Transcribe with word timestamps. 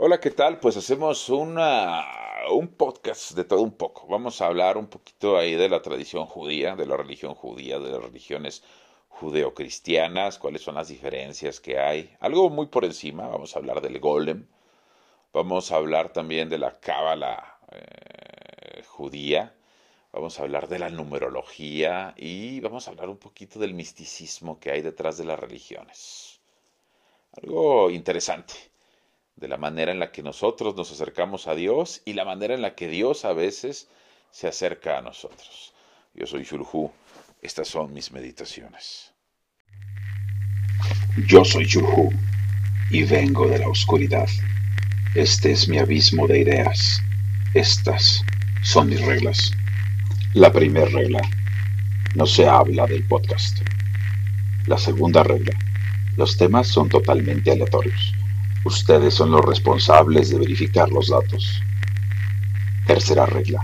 Hola, 0.00 0.20
¿qué 0.20 0.30
tal? 0.30 0.60
Pues 0.60 0.76
hacemos 0.76 1.28
un 1.28 1.56
podcast 2.76 3.32
de 3.32 3.42
todo 3.42 3.62
un 3.62 3.72
poco. 3.72 4.06
Vamos 4.06 4.40
a 4.40 4.46
hablar 4.46 4.76
un 4.76 4.86
poquito 4.86 5.36
ahí 5.36 5.56
de 5.56 5.68
la 5.68 5.82
tradición 5.82 6.24
judía, 6.26 6.76
de 6.76 6.86
la 6.86 6.96
religión 6.96 7.34
judía, 7.34 7.80
de 7.80 7.90
las 7.90 8.00
religiones 8.00 8.62
judeocristianas, 9.08 10.38
cuáles 10.38 10.62
son 10.62 10.76
las 10.76 10.86
diferencias 10.86 11.58
que 11.58 11.80
hay. 11.80 12.16
Algo 12.20 12.48
muy 12.48 12.66
por 12.66 12.84
encima, 12.84 13.26
vamos 13.26 13.56
a 13.56 13.58
hablar 13.58 13.80
del 13.80 13.98
golem. 13.98 14.46
Vamos 15.32 15.72
a 15.72 15.76
hablar 15.76 16.12
también 16.12 16.48
de 16.48 16.58
la 16.58 16.78
cábala 16.78 17.58
eh, 17.72 18.84
judía. 18.86 19.52
Vamos 20.12 20.38
a 20.38 20.42
hablar 20.44 20.68
de 20.68 20.78
la 20.78 20.90
numerología 20.90 22.14
y 22.16 22.60
vamos 22.60 22.86
a 22.86 22.92
hablar 22.92 23.08
un 23.08 23.18
poquito 23.18 23.58
del 23.58 23.74
misticismo 23.74 24.60
que 24.60 24.70
hay 24.70 24.80
detrás 24.80 25.18
de 25.18 25.24
las 25.24 25.40
religiones. 25.40 26.40
Algo 27.32 27.90
interesante 27.90 28.77
de 29.38 29.46
la 29.46 29.56
manera 29.56 29.92
en 29.92 30.00
la 30.00 30.10
que 30.10 30.22
nosotros 30.22 30.74
nos 30.74 30.90
acercamos 30.90 31.46
a 31.46 31.54
Dios 31.54 32.02
y 32.04 32.14
la 32.14 32.24
manera 32.24 32.54
en 32.54 32.62
la 32.62 32.74
que 32.74 32.88
Dios 32.88 33.24
a 33.24 33.32
veces 33.32 33.88
se 34.32 34.48
acerca 34.48 34.98
a 34.98 35.02
nosotros. 35.02 35.72
Yo 36.12 36.26
soy 36.26 36.42
Shulhu, 36.42 36.90
estas 37.40 37.68
son 37.68 37.92
mis 37.94 38.10
meditaciones. 38.10 39.12
Yo 41.28 41.44
soy 41.44 41.66
Shulhu 41.66 42.10
y 42.90 43.04
vengo 43.04 43.46
de 43.46 43.60
la 43.60 43.68
oscuridad. 43.68 44.28
Este 45.14 45.52
es 45.52 45.68
mi 45.68 45.78
abismo 45.78 46.26
de 46.26 46.40
ideas. 46.40 47.00
Estas 47.54 48.22
son 48.62 48.88
mis 48.88 49.00
reglas. 49.04 49.52
La 50.34 50.52
primera 50.52 50.86
regla, 50.86 51.20
no 52.16 52.26
se 52.26 52.48
habla 52.48 52.86
del 52.86 53.06
podcast. 53.06 53.58
La 54.66 54.78
segunda 54.78 55.22
regla, 55.22 55.56
los 56.16 56.36
temas 56.36 56.66
son 56.66 56.88
totalmente 56.88 57.52
aleatorios. 57.52 58.14
Ustedes 58.64 59.14
son 59.14 59.30
los 59.30 59.44
responsables 59.44 60.30
de 60.30 60.38
verificar 60.38 60.90
los 60.90 61.08
datos. 61.08 61.62
Tercera 62.86 63.24
regla. 63.24 63.60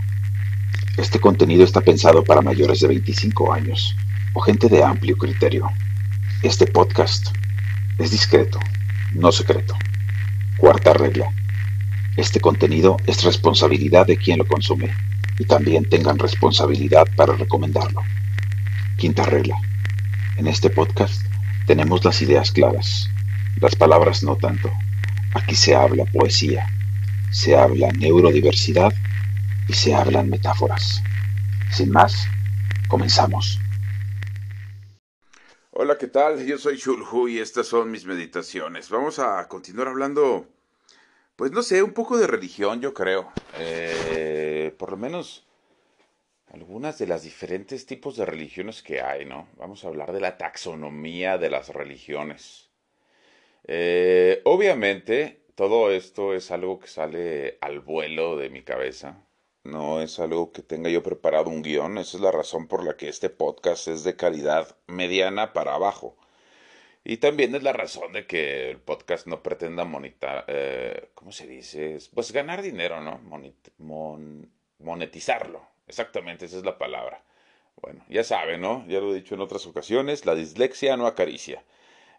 Este 0.96 1.18
contenido 1.18 1.64
está 1.64 1.80
pensado 1.80 2.22
para 2.22 2.40
mayores 2.40 2.80
de 2.80 2.88
25 2.88 3.52
años 3.52 3.96
o 4.32 4.40
gente 4.40 4.68
de 4.68 4.84
amplio 4.84 5.16
criterio. 5.16 5.68
Este 6.42 6.66
podcast 6.66 7.28
es 7.98 8.12
discreto, 8.12 8.60
no 9.12 9.32
secreto. 9.32 9.74
Cuarta 10.58 10.92
regla. 10.92 11.28
Este 12.16 12.40
contenido 12.40 12.96
es 13.06 13.24
responsabilidad 13.24 14.06
de 14.06 14.16
quien 14.16 14.38
lo 14.38 14.46
consume 14.46 14.94
y 15.38 15.44
también 15.44 15.88
tengan 15.88 16.18
responsabilidad 16.18 17.06
para 17.16 17.34
recomendarlo. 17.34 18.02
Quinta 18.96 19.24
regla. 19.24 19.56
En 20.36 20.46
este 20.46 20.70
podcast 20.70 21.24
tenemos 21.66 22.04
las 22.04 22.22
ideas 22.22 22.52
claras, 22.52 23.10
las 23.60 23.74
palabras 23.74 24.22
no 24.22 24.36
tanto. 24.36 24.70
Aquí 25.34 25.56
se 25.56 25.74
habla 25.74 26.04
poesía, 26.04 26.64
se 27.32 27.56
habla 27.56 27.88
neurodiversidad 27.98 28.92
y 29.68 29.72
se 29.72 29.92
hablan 29.92 30.30
metáforas. 30.30 31.02
Sin 31.72 31.90
más, 31.90 32.28
comenzamos. 32.88 33.58
Hola, 35.72 35.98
¿qué 35.98 36.06
tal? 36.06 36.46
Yo 36.46 36.56
soy 36.56 36.76
Shulhu 36.76 37.26
y 37.26 37.40
estas 37.40 37.66
son 37.66 37.90
mis 37.90 38.06
meditaciones. 38.06 38.88
Vamos 38.90 39.18
a 39.18 39.48
continuar 39.48 39.88
hablando, 39.88 40.46
pues 41.34 41.50
no 41.50 41.64
sé, 41.64 41.82
un 41.82 41.92
poco 41.92 42.16
de 42.16 42.28
religión, 42.28 42.80
yo 42.80 42.94
creo. 42.94 43.32
Eh, 43.58 44.72
por 44.78 44.92
lo 44.92 44.96
menos 44.96 45.44
algunas 46.52 46.96
de 46.98 47.08
las 47.08 47.24
diferentes 47.24 47.86
tipos 47.86 48.16
de 48.16 48.24
religiones 48.24 48.84
que 48.84 49.00
hay, 49.00 49.24
¿no? 49.24 49.48
Vamos 49.56 49.84
a 49.84 49.88
hablar 49.88 50.12
de 50.12 50.20
la 50.20 50.38
taxonomía 50.38 51.38
de 51.38 51.50
las 51.50 51.70
religiones. 51.70 52.70
Eh, 53.66 54.13
obviamente, 54.54 55.44
todo 55.56 55.90
esto 55.90 56.34
es 56.34 56.50
algo 56.50 56.78
que 56.78 56.86
sale 56.86 57.58
al 57.60 57.80
vuelo 57.80 58.36
de 58.36 58.50
mi 58.50 58.62
cabeza. 58.62 59.26
No 59.64 60.00
es 60.00 60.20
algo 60.20 60.52
que 60.52 60.62
tenga 60.62 60.90
yo 60.90 61.02
preparado 61.02 61.50
un 61.50 61.62
guion. 61.62 61.98
Esa 61.98 62.16
es 62.18 62.22
la 62.22 62.30
razón 62.30 62.68
por 62.68 62.84
la 62.84 62.96
que 62.96 63.08
este 63.08 63.30
podcast 63.30 63.88
es 63.88 64.04
de 64.04 64.16
calidad 64.16 64.76
mediana 64.86 65.52
para 65.52 65.74
abajo. 65.74 66.16
Y 67.02 67.16
también 67.18 67.54
es 67.54 67.62
la 67.62 67.72
razón 67.72 68.12
de 68.12 68.26
que 68.26 68.70
el 68.70 68.78
podcast 68.78 69.26
no 69.26 69.42
pretenda 69.42 69.84
monetizar, 69.84 70.44
eh, 70.48 71.10
¿cómo 71.14 71.32
se 71.32 71.46
dice? 71.46 71.98
Pues 72.14 72.32
ganar 72.32 72.62
dinero, 72.62 73.00
¿no? 73.00 73.20
monetizarlo. 74.78 75.66
Exactamente, 75.86 76.46
esa 76.46 76.58
es 76.58 76.64
la 76.64 76.78
palabra. 76.78 77.24
Bueno, 77.82 78.04
ya 78.08 78.24
saben, 78.24 78.60
¿no? 78.60 78.86
Ya 78.86 79.00
lo 79.00 79.12
he 79.12 79.16
dicho 79.16 79.34
en 79.34 79.40
otras 79.40 79.66
ocasiones, 79.66 80.24
la 80.24 80.34
dislexia 80.34 80.96
no 80.96 81.06
acaricia. 81.06 81.64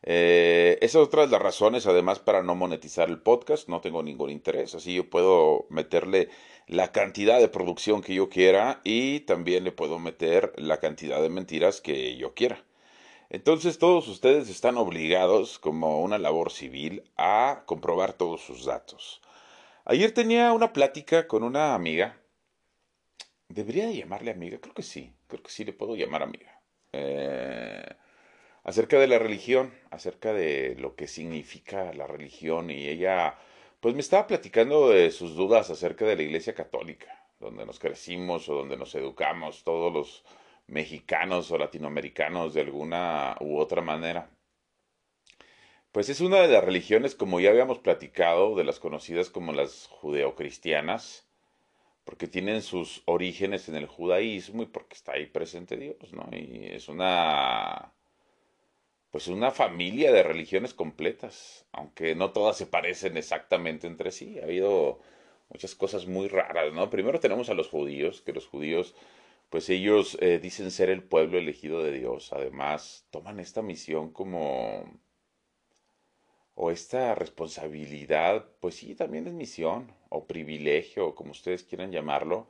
Eh, 0.03 0.77
esa 0.81 0.99
es 0.99 1.07
otra 1.07 1.25
de 1.25 1.31
las 1.31 1.41
razones, 1.41 1.87
además, 1.87 2.19
para 2.19 2.43
no 2.43 2.55
monetizar 2.55 3.09
el 3.09 3.19
podcast. 3.19 3.67
No 3.69 3.81
tengo 3.81 4.03
ningún 4.03 4.29
interés. 4.29 4.75
Así 4.75 4.95
yo 4.95 5.09
puedo 5.09 5.65
meterle 5.69 6.29
la 6.67 6.91
cantidad 6.91 7.39
de 7.39 7.47
producción 7.47 8.01
que 8.01 8.15
yo 8.15 8.29
quiera 8.29 8.81
y 8.83 9.21
también 9.21 9.63
le 9.63 9.71
puedo 9.71 9.99
meter 9.99 10.53
la 10.57 10.79
cantidad 10.79 11.21
de 11.21 11.29
mentiras 11.29 11.81
que 11.81 12.17
yo 12.17 12.33
quiera. 12.33 12.63
Entonces 13.29 13.79
todos 13.79 14.07
ustedes 14.07 14.49
están 14.49 14.77
obligados, 14.77 15.59
como 15.59 16.01
una 16.01 16.17
labor 16.17 16.51
civil, 16.51 17.03
a 17.17 17.63
comprobar 17.65 18.13
todos 18.13 18.41
sus 18.41 18.65
datos. 18.65 19.21
Ayer 19.85 20.11
tenía 20.13 20.53
una 20.53 20.73
plática 20.73 21.27
con 21.27 21.43
una 21.43 21.75
amiga. 21.75 22.19
¿Debería 23.49 23.89
llamarle 23.91 24.31
amiga? 24.31 24.59
Creo 24.59 24.73
que 24.73 24.83
sí. 24.83 25.15
Creo 25.27 25.43
que 25.43 25.51
sí 25.51 25.63
le 25.65 25.73
puedo 25.73 25.95
llamar 25.95 26.23
amiga. 26.23 26.61
Eh, 26.91 27.85
acerca 28.65 28.99
de 28.99 29.07
la 29.07 29.19
religión, 29.19 29.73
acerca 29.91 30.33
de 30.33 30.75
lo 30.77 30.95
que 30.95 31.07
significa 31.07 31.93
la 31.93 32.07
religión 32.07 32.71
y 32.71 32.89
ella 32.89 33.37
pues 33.79 33.93
me 33.93 34.01
estaba 34.01 34.25
platicando 34.25 34.89
de 34.89 35.11
sus 35.11 35.35
dudas 35.35 35.69
acerca 35.69 36.05
de 36.05 36.15
la 36.15 36.23
Iglesia 36.23 36.55
Católica, 36.55 37.27
donde 37.39 37.65
nos 37.65 37.79
crecimos 37.79 38.49
o 38.49 38.55
donde 38.55 38.77
nos 38.77 38.95
educamos 38.95 39.63
todos 39.63 39.93
los 39.93 40.23
mexicanos 40.65 41.51
o 41.51 41.59
latinoamericanos 41.59 42.55
de 42.55 42.61
alguna 42.61 43.37
u 43.39 43.59
otra 43.59 43.83
manera. 43.83 44.31
Pues 45.91 46.09
es 46.09 46.19
una 46.19 46.41
de 46.41 46.47
las 46.47 46.63
religiones, 46.63 47.13
como 47.13 47.39
ya 47.39 47.51
habíamos 47.51 47.77
platicado, 47.77 48.55
de 48.55 48.63
las 48.63 48.79
conocidas 48.79 49.29
como 49.29 49.53
las 49.53 49.87
judeocristianas, 49.87 51.27
porque 52.03 52.27
tienen 52.27 52.63
sus 52.63 53.03
orígenes 53.05 53.69
en 53.69 53.75
el 53.75 53.85
judaísmo 53.85 54.63
y 54.63 54.65
porque 54.65 54.95
está 54.95 55.13
ahí 55.13 55.27
presente 55.27 55.77
Dios, 55.77 56.11
¿no? 56.11 56.27
Y 56.31 56.65
es 56.71 56.89
una 56.89 57.94
pues 59.15 59.29
una 59.29 59.49
familia 59.51 60.11
de 60.11 60.23
religiones 60.23 60.73
completas, 60.73 61.65
aunque 61.71 62.15
no 62.15 62.31
todas 62.33 62.57
se 62.57 62.65
parecen 62.65 63.15
exactamente 63.15 63.87
entre 63.87 64.11
sí. 64.11 64.39
Ha 64.39 64.43
habido 64.43 64.99
muchas 65.47 65.73
cosas 65.73 66.05
muy 66.05 66.27
raras, 66.27 66.73
¿no? 66.73 66.89
Primero 66.89 67.21
tenemos 67.21 67.49
a 67.49 67.53
los 67.53 67.69
judíos, 67.69 68.21
que 68.21 68.33
los 68.33 68.45
judíos, 68.45 68.93
pues 69.49 69.69
ellos 69.69 70.17
eh, 70.19 70.39
dicen 70.39 70.69
ser 70.69 70.89
el 70.89 71.01
pueblo 71.01 71.37
elegido 71.37 71.81
de 71.81 71.93
Dios. 71.93 72.33
Además, 72.33 73.07
toman 73.09 73.39
esta 73.39 73.61
misión 73.61 74.11
como... 74.11 74.83
o 76.55 76.69
esta 76.69 77.15
responsabilidad, 77.15 78.49
pues 78.59 78.75
sí, 78.75 78.95
también 78.95 79.27
es 79.27 79.33
misión, 79.33 79.93
o 80.09 80.27
privilegio, 80.27 81.15
como 81.15 81.31
ustedes 81.31 81.63
quieran 81.63 81.93
llamarlo, 81.93 82.47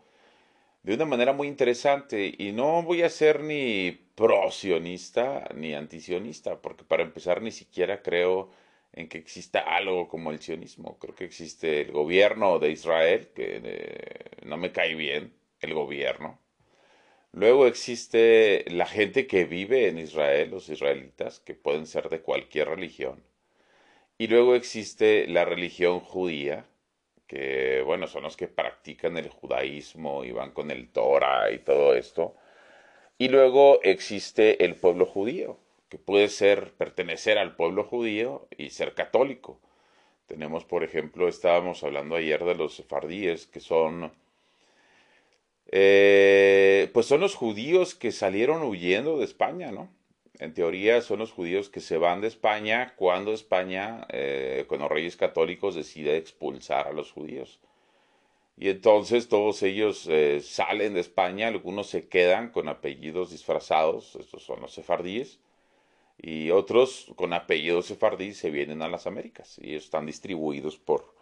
de 0.85 0.93
una 0.93 1.05
manera 1.05 1.33
muy 1.33 1.47
interesante. 1.47 2.33
Y 2.37 2.51
no 2.51 2.83
voy 2.83 3.01
a 3.01 3.09
ser 3.09 3.41
ni 3.43 3.91
pro-sionista 4.15 5.49
ni 5.55 5.73
antisionista, 5.73 6.61
porque 6.61 6.83
para 6.83 7.03
empezar 7.03 7.41
ni 7.41 7.51
siquiera 7.51 8.01
creo 8.03 8.51
en 8.93 9.09
que 9.09 9.17
exista 9.17 9.59
algo 9.59 10.07
como 10.07 10.31
el 10.31 10.39
sionismo. 10.39 10.97
Creo 10.99 11.15
que 11.15 11.25
existe 11.25 11.81
el 11.81 11.91
gobierno 11.91 12.59
de 12.59 12.71
Israel, 12.71 13.29
que 13.35 13.61
eh, 13.63 14.45
no 14.45 14.57
me 14.57 14.71
cae 14.71 14.95
bien, 14.95 15.33
el 15.59 15.73
gobierno. 15.73 16.39
Luego 17.33 17.67
existe 17.67 18.65
la 18.69 18.85
gente 18.85 19.27
que 19.27 19.45
vive 19.45 19.87
en 19.89 19.97
Israel, 19.99 20.51
los 20.51 20.69
israelitas, 20.69 21.39
que 21.39 21.55
pueden 21.55 21.87
ser 21.87 22.09
de 22.09 22.21
cualquier 22.21 22.69
religión. 22.69 23.23
Y 24.17 24.27
luego 24.27 24.55
existe 24.55 25.27
la 25.27 25.45
religión 25.45 25.99
judía, 25.99 26.65
que 27.27 27.81
bueno, 27.85 28.07
son 28.07 28.23
los 28.23 28.37
que 28.37 28.47
practican 28.47 29.17
el 29.17 29.29
judaísmo 29.29 30.23
y 30.23 30.31
van 30.31 30.51
con 30.51 30.71
el 30.71 30.89
Torah 30.89 31.51
y 31.51 31.59
todo 31.59 31.95
esto. 31.95 32.35
Y 33.17 33.29
luego 33.29 33.79
existe 33.83 34.65
el 34.65 34.75
pueblo 34.75 35.05
judío, 35.05 35.57
que 35.89 35.97
puede 35.97 36.29
ser 36.29 36.73
pertenecer 36.73 37.37
al 37.37 37.55
pueblo 37.55 37.83
judío 37.83 38.47
y 38.57 38.71
ser 38.71 38.93
católico. 38.93 39.59
Tenemos, 40.27 40.65
por 40.65 40.83
ejemplo, 40.83 41.27
estábamos 41.27 41.83
hablando 41.83 42.15
ayer 42.15 42.43
de 42.43 42.55
los 42.55 42.75
sefardíes, 42.75 43.47
que 43.47 43.59
son, 43.59 44.11
eh, 45.71 46.89
pues 46.93 47.05
son 47.05 47.21
los 47.21 47.35
judíos 47.35 47.95
que 47.95 48.11
salieron 48.11 48.63
huyendo 48.63 49.17
de 49.19 49.25
España, 49.25 49.71
¿no? 49.71 49.89
En 50.39 50.53
teoría 50.53 51.01
son 51.01 51.19
los 51.19 51.31
judíos 51.31 51.69
que 51.69 51.81
se 51.81 51.97
van 51.97 52.21
de 52.21 52.27
España 52.27 52.93
cuando 52.95 53.33
España, 53.33 54.05
eh, 54.09 54.65
con 54.67 54.79
los 54.79 54.89
reyes 54.89 55.15
católicos, 55.15 55.75
decide 55.75 56.17
expulsar 56.17 56.87
a 56.87 56.93
los 56.93 57.11
judíos. 57.11 57.59
Y 58.57 58.69
entonces 58.69 59.27
todos 59.27 59.63
ellos 59.63 60.07
eh, 60.09 60.39
salen 60.41 60.93
de 60.93 61.01
España, 61.01 61.47
algunos 61.47 61.87
se 61.87 62.07
quedan 62.07 62.51
con 62.51 62.69
apellidos 62.69 63.31
disfrazados, 63.31 64.15
estos 64.15 64.43
son 64.43 64.61
los 64.61 64.73
sefardíes, 64.73 65.39
y 66.17 66.51
otros 66.51 67.11
con 67.17 67.33
apellidos 67.33 67.87
sefardíes 67.87 68.37
se 68.37 68.49
vienen 68.49 68.81
a 68.81 68.87
las 68.87 69.07
Américas 69.07 69.59
y 69.61 69.75
están 69.75 70.05
distribuidos 70.05 70.77
por 70.77 71.13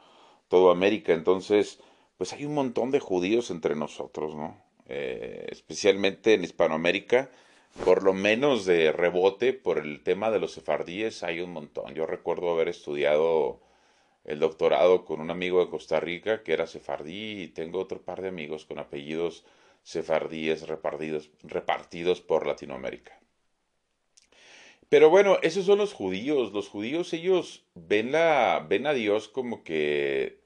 todo 0.48 0.70
América. 0.70 1.14
Entonces, 1.14 1.80
pues 2.18 2.34
hay 2.34 2.46
un 2.46 2.54
montón 2.54 2.92
de 2.92 3.00
judíos 3.00 3.50
entre 3.50 3.76
nosotros, 3.76 4.36
¿no? 4.36 4.62
Eh, 4.88 5.48
especialmente 5.50 6.34
en 6.34 6.44
Hispanoamérica, 6.44 7.32
por 7.86 8.04
lo 8.04 8.14
menos 8.14 8.66
de 8.66 8.92
rebote 8.92 9.54
por 9.54 9.80
el 9.80 10.04
tema 10.04 10.32
de 10.32 10.40
los 10.40 10.54
sefardíes 10.54 11.24
hay 11.24 11.42
un 11.42 11.52
montón. 11.52 11.94
Yo 11.96 12.06
recuerdo 12.06 12.52
haber 12.52 12.70
estudiado 12.70 13.60
el 14.26 14.40
doctorado 14.40 15.06
con 15.06 15.20
un 15.20 15.32
amigo 15.32 15.60
de 15.60 15.70
Costa 15.70 16.00
Rica 16.00 16.44
que 16.44 16.54
era 16.54 16.68
sefardí 16.68 17.44
y 17.44 17.48
tengo 17.50 17.80
otro 17.80 18.02
par 18.02 18.22
de 18.22 18.30
amigos 18.30 18.66
con 18.66 18.80
apellidos 18.80 19.44
sefardíes 19.84 20.68
repartidos, 20.68 21.30
repartidos 21.44 22.22
por 22.22 22.48
Latinoamérica. 22.48 23.20
Pero 24.88 25.10
bueno, 25.10 25.40
esos 25.42 25.66
son 25.66 25.80
los 25.80 25.94
judíos. 25.94 26.54
Los 26.54 26.70
judíos, 26.70 27.12
ellos 27.14 27.66
ven, 27.74 28.12
la, 28.12 28.66
ven 28.70 28.88
a 28.88 28.94
Dios 28.94 29.28
como 29.28 29.64
que 29.64 30.44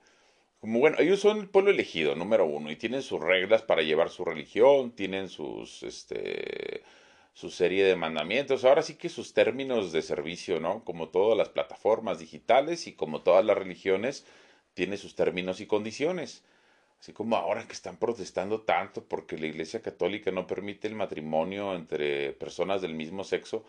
como 0.60 0.80
bueno, 0.80 0.98
ellos 1.00 1.20
son 1.20 1.38
el 1.40 1.50
pueblo 1.50 1.70
elegido, 1.72 2.16
número 2.16 2.46
uno, 2.46 2.72
y 2.72 2.76
tienen 2.76 3.04
sus 3.04 3.20
reglas 3.20 3.62
para 3.62 3.84
llevar 3.84 4.10
su 4.10 4.26
religión, 4.26 4.92
tienen 4.92 5.30
sus, 5.30 5.84
este, 5.84 6.82
su 7.38 7.52
serie 7.52 7.86
de 7.86 7.96
mandamientos, 7.96 8.66
ahora 8.66 8.82
sí 8.82 8.96
que 8.96 9.10
sus 9.10 9.32
términos 9.32 9.92
de 9.92 10.02
servicio, 10.02 10.60
¿no? 10.60 10.84
Como 10.84 11.10
todas 11.10 11.38
las 11.38 11.50
plataformas 11.50 12.18
digitales 12.18 12.88
y 12.88 12.94
como 12.94 13.22
todas 13.22 13.46
las 13.46 13.56
religiones, 13.56 14.26
tiene 14.74 14.98
sus 14.98 15.14
términos 15.14 15.62
y 15.62 15.68
condiciones. 15.68 16.44
Así 17.00 17.14
como 17.14 17.36
ahora 17.36 17.68
que 17.68 17.74
están 17.74 17.98
protestando 17.98 18.62
tanto 18.62 19.04
porque 19.04 19.38
la 19.38 19.46
Iglesia 19.46 19.84
Católica 19.84 20.32
no 20.32 20.48
permite 20.48 20.88
el 20.88 20.96
matrimonio 20.96 21.76
entre 21.76 22.34
personas 22.34 22.82
del 22.82 22.96
mismo 22.96 23.24
sexo, 23.24 23.64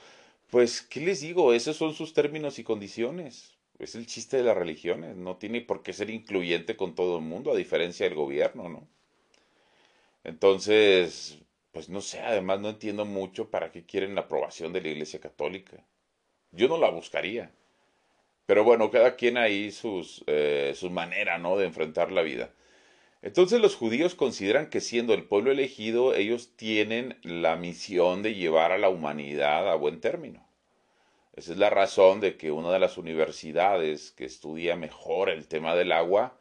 pues, 0.48 0.80
¿qué 0.80 1.00
les 1.00 1.20
digo? 1.20 1.52
Esos 1.52 1.76
son 1.76 1.92
sus 1.92 2.14
términos 2.14 2.58
y 2.58 2.64
condiciones. 2.64 3.52
Es 3.78 3.94
el 3.94 4.06
chiste 4.06 4.38
de 4.38 4.44
las 4.44 4.56
religiones, 4.56 5.14
no 5.16 5.36
tiene 5.36 5.60
por 5.60 5.82
qué 5.82 5.92
ser 5.92 6.08
incluyente 6.08 6.74
con 6.74 6.94
todo 6.94 7.18
el 7.18 7.24
mundo, 7.24 7.52
a 7.52 7.56
diferencia 7.56 8.06
del 8.06 8.14
gobierno, 8.14 8.70
¿no? 8.70 8.88
Entonces, 10.24 11.38
pues 11.78 11.88
no 11.88 12.00
sé, 12.00 12.18
además 12.18 12.58
no 12.58 12.70
entiendo 12.70 13.04
mucho 13.04 13.50
para 13.50 13.70
qué 13.70 13.86
quieren 13.86 14.16
la 14.16 14.22
aprobación 14.22 14.72
de 14.72 14.80
la 14.80 14.88
Iglesia 14.88 15.20
Católica. 15.20 15.76
Yo 16.50 16.66
no 16.66 16.76
la 16.76 16.90
buscaría. 16.90 17.52
Pero 18.46 18.64
bueno, 18.64 18.90
cada 18.90 19.14
quien 19.14 19.38
ahí 19.38 19.70
sus, 19.70 20.24
eh, 20.26 20.72
su 20.74 20.90
manera, 20.90 21.38
¿no? 21.38 21.56
De 21.56 21.66
enfrentar 21.66 22.10
la 22.10 22.22
vida. 22.22 22.50
Entonces 23.22 23.60
los 23.60 23.76
judíos 23.76 24.16
consideran 24.16 24.70
que 24.70 24.80
siendo 24.80 25.14
el 25.14 25.22
pueblo 25.22 25.52
elegido, 25.52 26.16
ellos 26.16 26.50
tienen 26.56 27.16
la 27.22 27.54
misión 27.54 28.24
de 28.24 28.34
llevar 28.34 28.72
a 28.72 28.78
la 28.78 28.88
humanidad 28.88 29.70
a 29.70 29.76
buen 29.76 30.00
término. 30.00 30.44
Esa 31.36 31.52
es 31.52 31.58
la 31.58 31.70
razón 31.70 32.18
de 32.18 32.36
que 32.36 32.50
una 32.50 32.72
de 32.72 32.80
las 32.80 32.98
universidades 32.98 34.10
que 34.10 34.24
estudia 34.24 34.74
mejor 34.74 35.30
el 35.30 35.46
tema 35.46 35.76
del 35.76 35.92
agua 35.92 36.37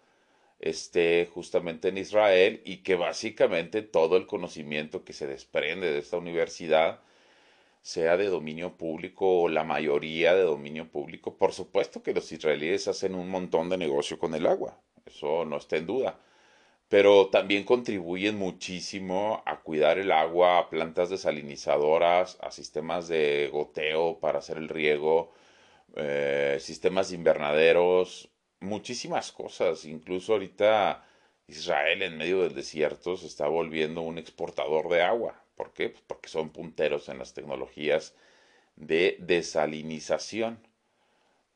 esté 0.60 1.30
justamente 1.34 1.90
en 1.90 1.98
Israel 1.98 2.62
y 2.66 2.78
que 2.78 2.96
básicamente 2.96 3.82
todo 3.82 4.18
el 4.18 4.28
conocimiento 4.28 5.04
que 5.04 5.14
se 5.14 5.28
desprende 5.28 5.92
de 5.92 6.00
esta 6.00 6.18
universidad 6.18 7.02
sea 7.82 8.18
de 8.18 8.28
dominio 8.28 8.78
público 8.78 9.44
o 9.44 9.50
la 9.50 9.64
mayoría 9.64 10.36
de 10.36 10.44
dominio 10.44 10.90
público. 10.90 11.38
Por 11.38 11.54
supuesto 11.54 12.04
que 12.04 12.14
los 12.14 12.32
israelíes 12.32 12.88
hacen 12.88 13.16
un 13.16 13.30
montón 13.30 13.70
de 13.70 13.78
negocio 13.78 14.20
con 14.20 14.36
el 14.36 14.46
agua, 14.48 14.80
eso 15.06 15.46
no 15.46 15.58
está 15.58 15.78
en 15.78 15.88
duda 15.88 16.20
pero 16.90 17.28
también 17.30 17.64
contribuyen 17.64 18.38
muchísimo 18.38 19.44
a 19.46 19.60
cuidar 19.62 19.98
el 19.98 20.12
agua, 20.12 20.60
a 20.60 20.70
plantas 20.70 21.10
desalinizadoras, 21.10 22.38
a 22.42 22.52
sistemas 22.52 23.08
de 23.08 23.50
goteo 23.52 24.20
para 24.20 24.40
hacer 24.40 24.58
el 24.58 24.70
riego, 24.70 25.34
eh, 25.96 26.58
sistemas 26.62 27.10
de 27.10 27.16
invernaderos, 27.16 28.30
muchísimas 28.60 29.32
cosas. 29.32 29.86
Incluso 29.86 30.34
ahorita 30.34 31.06
Israel 31.48 32.02
en 32.04 32.18
medio 32.18 32.44
del 32.44 32.56
desierto 32.56 33.18
se 33.18 33.28
está 33.28 33.48
volviendo 33.48 34.02
un 34.02 34.18
exportador 34.18 34.90
de 34.90 35.02
agua. 35.02 35.42
¿Por 35.56 35.74
qué? 35.74 35.90
Pues 35.90 36.04
porque 36.08 36.30
son 36.30 36.50
punteros 36.52 37.10
en 37.10 37.20
las 37.20 37.34
tecnologías 37.34 38.16
de 38.76 39.18
desalinización. 39.20 40.60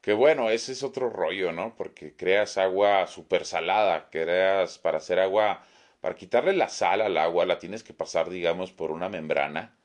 Que 0.01 0.13
bueno, 0.13 0.49
ese 0.49 0.71
es 0.71 0.83
otro 0.83 1.09
rollo, 1.09 1.51
¿no? 1.51 1.75
Porque 1.75 2.15
creas 2.15 2.57
agua 2.57 3.05
súper 3.07 3.45
salada, 3.45 4.09
creas 4.09 4.79
para 4.79 4.97
hacer 4.97 5.19
agua, 5.19 5.63
para 6.01 6.15
quitarle 6.15 6.53
la 6.53 6.69
sal 6.69 7.01
al 7.01 7.17
agua, 7.17 7.45
la 7.45 7.59
tienes 7.59 7.83
que 7.83 7.93
pasar, 7.93 8.29
digamos, 8.29 8.71
por 8.71 8.91
una 8.91 9.09
membrana 9.09 9.77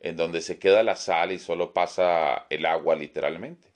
en 0.00 0.16
donde 0.16 0.42
se 0.42 0.58
queda 0.58 0.82
la 0.82 0.96
sal 0.96 1.32
y 1.32 1.38
solo 1.38 1.72
pasa 1.72 2.46
el 2.50 2.66
agua 2.66 2.94
literalmente. 2.96 3.75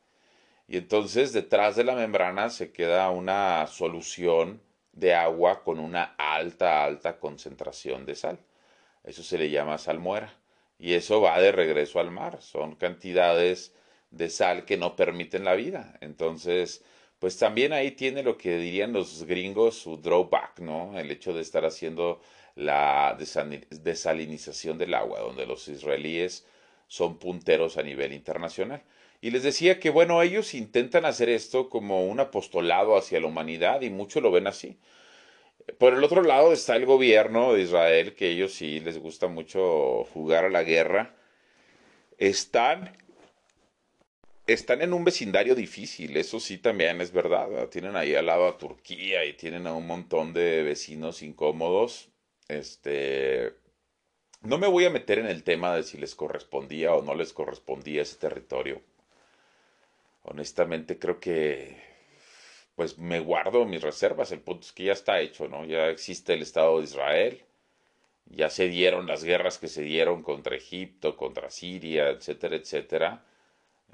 Y 0.70 0.76
entonces 0.76 1.32
detrás 1.32 1.74
de 1.74 1.82
la 1.82 1.96
membrana 1.96 2.48
se 2.48 2.70
queda 2.70 3.10
una 3.10 3.66
solución 3.66 4.62
de 4.92 5.14
agua 5.14 5.64
con 5.64 5.80
una 5.80 6.14
alta, 6.16 6.84
alta 6.84 7.18
concentración 7.18 8.06
de 8.06 8.14
sal. 8.14 8.38
Eso 9.02 9.24
se 9.24 9.36
le 9.36 9.50
llama 9.50 9.78
salmuera. 9.78 10.32
Y 10.78 10.94
eso 10.94 11.20
va 11.20 11.40
de 11.40 11.50
regreso 11.50 11.98
al 11.98 12.12
mar. 12.12 12.40
Son 12.40 12.76
cantidades 12.76 13.74
de 14.12 14.30
sal 14.30 14.64
que 14.64 14.76
no 14.76 14.94
permiten 14.94 15.42
la 15.44 15.54
vida. 15.54 15.98
Entonces, 16.00 16.84
pues 17.18 17.36
también 17.36 17.72
ahí 17.72 17.90
tiene 17.90 18.22
lo 18.22 18.38
que 18.38 18.56
dirían 18.56 18.92
los 18.92 19.24
gringos 19.24 19.74
su 19.76 19.96
drawback, 19.96 20.60
¿no? 20.60 20.96
El 20.96 21.10
hecho 21.10 21.32
de 21.32 21.42
estar 21.42 21.64
haciendo 21.64 22.20
la 22.54 23.18
desalinización 23.18 24.78
del 24.78 24.94
agua, 24.94 25.18
donde 25.18 25.46
los 25.46 25.66
israelíes 25.66 26.46
son 26.86 27.18
punteros 27.18 27.76
a 27.76 27.82
nivel 27.82 28.12
internacional. 28.12 28.84
Y 29.20 29.30
les 29.30 29.42
decía 29.42 29.80
que, 29.80 29.90
bueno, 29.90 30.22
ellos 30.22 30.54
intentan 30.54 31.04
hacer 31.04 31.28
esto 31.28 31.68
como 31.68 32.06
un 32.06 32.20
apostolado 32.20 32.96
hacia 32.96 33.20
la 33.20 33.26
humanidad 33.26 33.82
y 33.82 33.90
muchos 33.90 34.22
lo 34.22 34.30
ven 34.30 34.46
así. 34.46 34.78
Por 35.78 35.94
el 35.94 36.02
otro 36.04 36.22
lado 36.22 36.52
está 36.52 36.76
el 36.76 36.86
gobierno 36.86 37.52
de 37.54 37.62
Israel, 37.62 38.14
que 38.14 38.30
ellos 38.30 38.54
sí 38.54 38.80
les 38.80 38.98
gusta 38.98 39.28
mucho 39.28 40.04
jugar 40.12 40.44
a 40.46 40.50
la 40.50 40.62
guerra. 40.62 41.14
Están 42.18 42.96
están 44.46 44.82
en 44.82 44.92
un 44.92 45.04
vecindario 45.04 45.54
difícil, 45.54 46.16
eso 46.16 46.40
sí 46.40 46.58
también 46.58 47.00
es 47.00 47.12
verdad. 47.12 47.68
Tienen 47.68 47.96
ahí 47.96 48.14
al 48.14 48.26
lado 48.26 48.48
a 48.48 48.58
Turquía 48.58 49.24
y 49.24 49.34
tienen 49.34 49.66
a 49.66 49.74
un 49.74 49.86
montón 49.86 50.32
de 50.32 50.62
vecinos 50.62 51.22
incómodos. 51.22 52.08
Este, 52.48 53.54
no 54.42 54.58
me 54.58 54.66
voy 54.66 54.86
a 54.86 54.90
meter 54.90 55.18
en 55.18 55.26
el 55.26 55.44
tema 55.44 55.76
de 55.76 55.82
si 55.84 55.98
les 55.98 56.14
correspondía 56.14 56.94
o 56.94 57.02
no 57.02 57.14
les 57.14 57.32
correspondía 57.32 58.02
ese 58.02 58.16
territorio. 58.16 58.82
Honestamente 60.22 60.98
creo 60.98 61.20
que 61.20 61.76
pues 62.74 62.98
me 62.98 63.20
guardo 63.20 63.64
mis 63.66 63.82
reservas. 63.82 64.32
El 64.32 64.40
punto 64.40 64.66
es 64.66 64.72
que 64.72 64.84
ya 64.84 64.92
está 64.92 65.20
hecho, 65.20 65.48
¿no? 65.48 65.64
Ya 65.64 65.88
existe 65.88 66.34
el 66.34 66.42
Estado 66.42 66.78
de 66.78 66.84
Israel. 66.84 67.42
Ya 68.26 68.48
se 68.50 68.68
dieron 68.68 69.06
las 69.06 69.24
guerras 69.24 69.58
que 69.58 69.68
se 69.68 69.82
dieron 69.82 70.22
contra 70.22 70.56
Egipto, 70.56 71.16
contra 71.16 71.50
Siria, 71.50 72.10
etcétera, 72.10 72.56
etcétera 72.56 73.24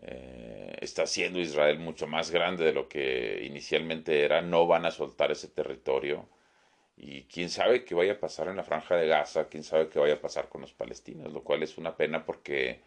eh, 0.02 0.76
está 0.80 1.02
haciendo 1.04 1.38
Israel 1.40 1.78
mucho 1.78 2.06
más 2.06 2.30
grande 2.30 2.64
de 2.64 2.72
lo 2.72 2.88
que 2.88 3.42
inicialmente 3.44 4.24
era, 4.24 4.42
no 4.42 4.66
van 4.66 4.86
a 4.86 4.90
soltar 4.90 5.30
ese 5.32 5.48
territorio. 5.48 6.28
Y 6.96 7.24
quién 7.24 7.50
sabe 7.50 7.84
qué 7.84 7.94
vaya 7.94 8.14
a 8.14 8.20
pasar 8.20 8.48
en 8.48 8.56
la 8.56 8.64
franja 8.64 8.96
de 8.96 9.06
Gaza, 9.08 9.48
quién 9.48 9.64
sabe 9.64 9.88
qué 9.88 9.98
vaya 9.98 10.14
a 10.14 10.20
pasar 10.20 10.48
con 10.48 10.62
los 10.62 10.72
palestinos, 10.72 11.32
lo 11.32 11.42
cual 11.44 11.62
es 11.62 11.78
una 11.78 11.96
pena 11.96 12.24
porque 12.24 12.80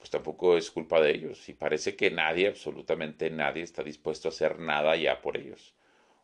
pues 0.00 0.08
tampoco 0.10 0.56
es 0.56 0.70
culpa 0.70 0.98
de 1.00 1.10
ellos. 1.12 1.46
Y 1.50 1.52
parece 1.52 1.94
que 1.94 2.10
nadie, 2.10 2.48
absolutamente 2.48 3.30
nadie, 3.30 3.62
está 3.62 3.82
dispuesto 3.82 4.28
a 4.28 4.30
hacer 4.30 4.58
nada 4.58 4.96
ya 4.96 5.20
por 5.20 5.36
ellos. 5.36 5.74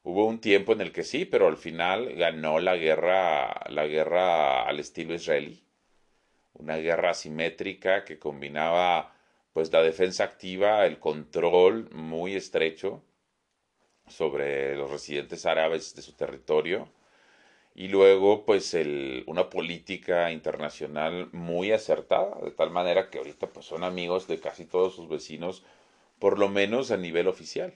Hubo 0.02 0.24
un 0.24 0.40
tiempo 0.40 0.72
en 0.72 0.80
el 0.80 0.92
que 0.92 1.04
sí, 1.04 1.26
pero 1.26 1.46
al 1.46 1.58
final 1.58 2.14
ganó 2.14 2.58
la 2.58 2.76
guerra, 2.76 3.64
la 3.68 3.86
guerra 3.86 4.62
al 4.62 4.80
estilo 4.80 5.14
israelí. 5.14 5.62
Una 6.54 6.78
guerra 6.78 7.10
asimétrica 7.10 8.04
que 8.04 8.18
combinaba 8.18 9.14
pues 9.52 9.70
la 9.72 9.82
defensa 9.82 10.24
activa, 10.24 10.86
el 10.86 10.98
control 10.98 11.90
muy 11.92 12.34
estrecho 12.34 13.02
sobre 14.06 14.74
los 14.76 14.90
residentes 14.90 15.44
árabes 15.44 15.94
de 15.94 16.02
su 16.02 16.12
territorio 16.14 16.88
y 17.76 17.88
luego 17.88 18.46
pues 18.46 18.72
el, 18.72 19.22
una 19.26 19.50
política 19.50 20.32
internacional 20.32 21.28
muy 21.32 21.72
acertada, 21.72 22.40
de 22.42 22.50
tal 22.50 22.70
manera 22.70 23.10
que 23.10 23.18
ahorita 23.18 23.48
pues 23.48 23.66
son 23.66 23.84
amigos 23.84 24.26
de 24.28 24.40
casi 24.40 24.64
todos 24.64 24.96
sus 24.96 25.08
vecinos, 25.10 25.62
por 26.18 26.38
lo 26.38 26.48
menos 26.48 26.90
a 26.90 26.96
nivel 26.96 27.28
oficial. 27.28 27.74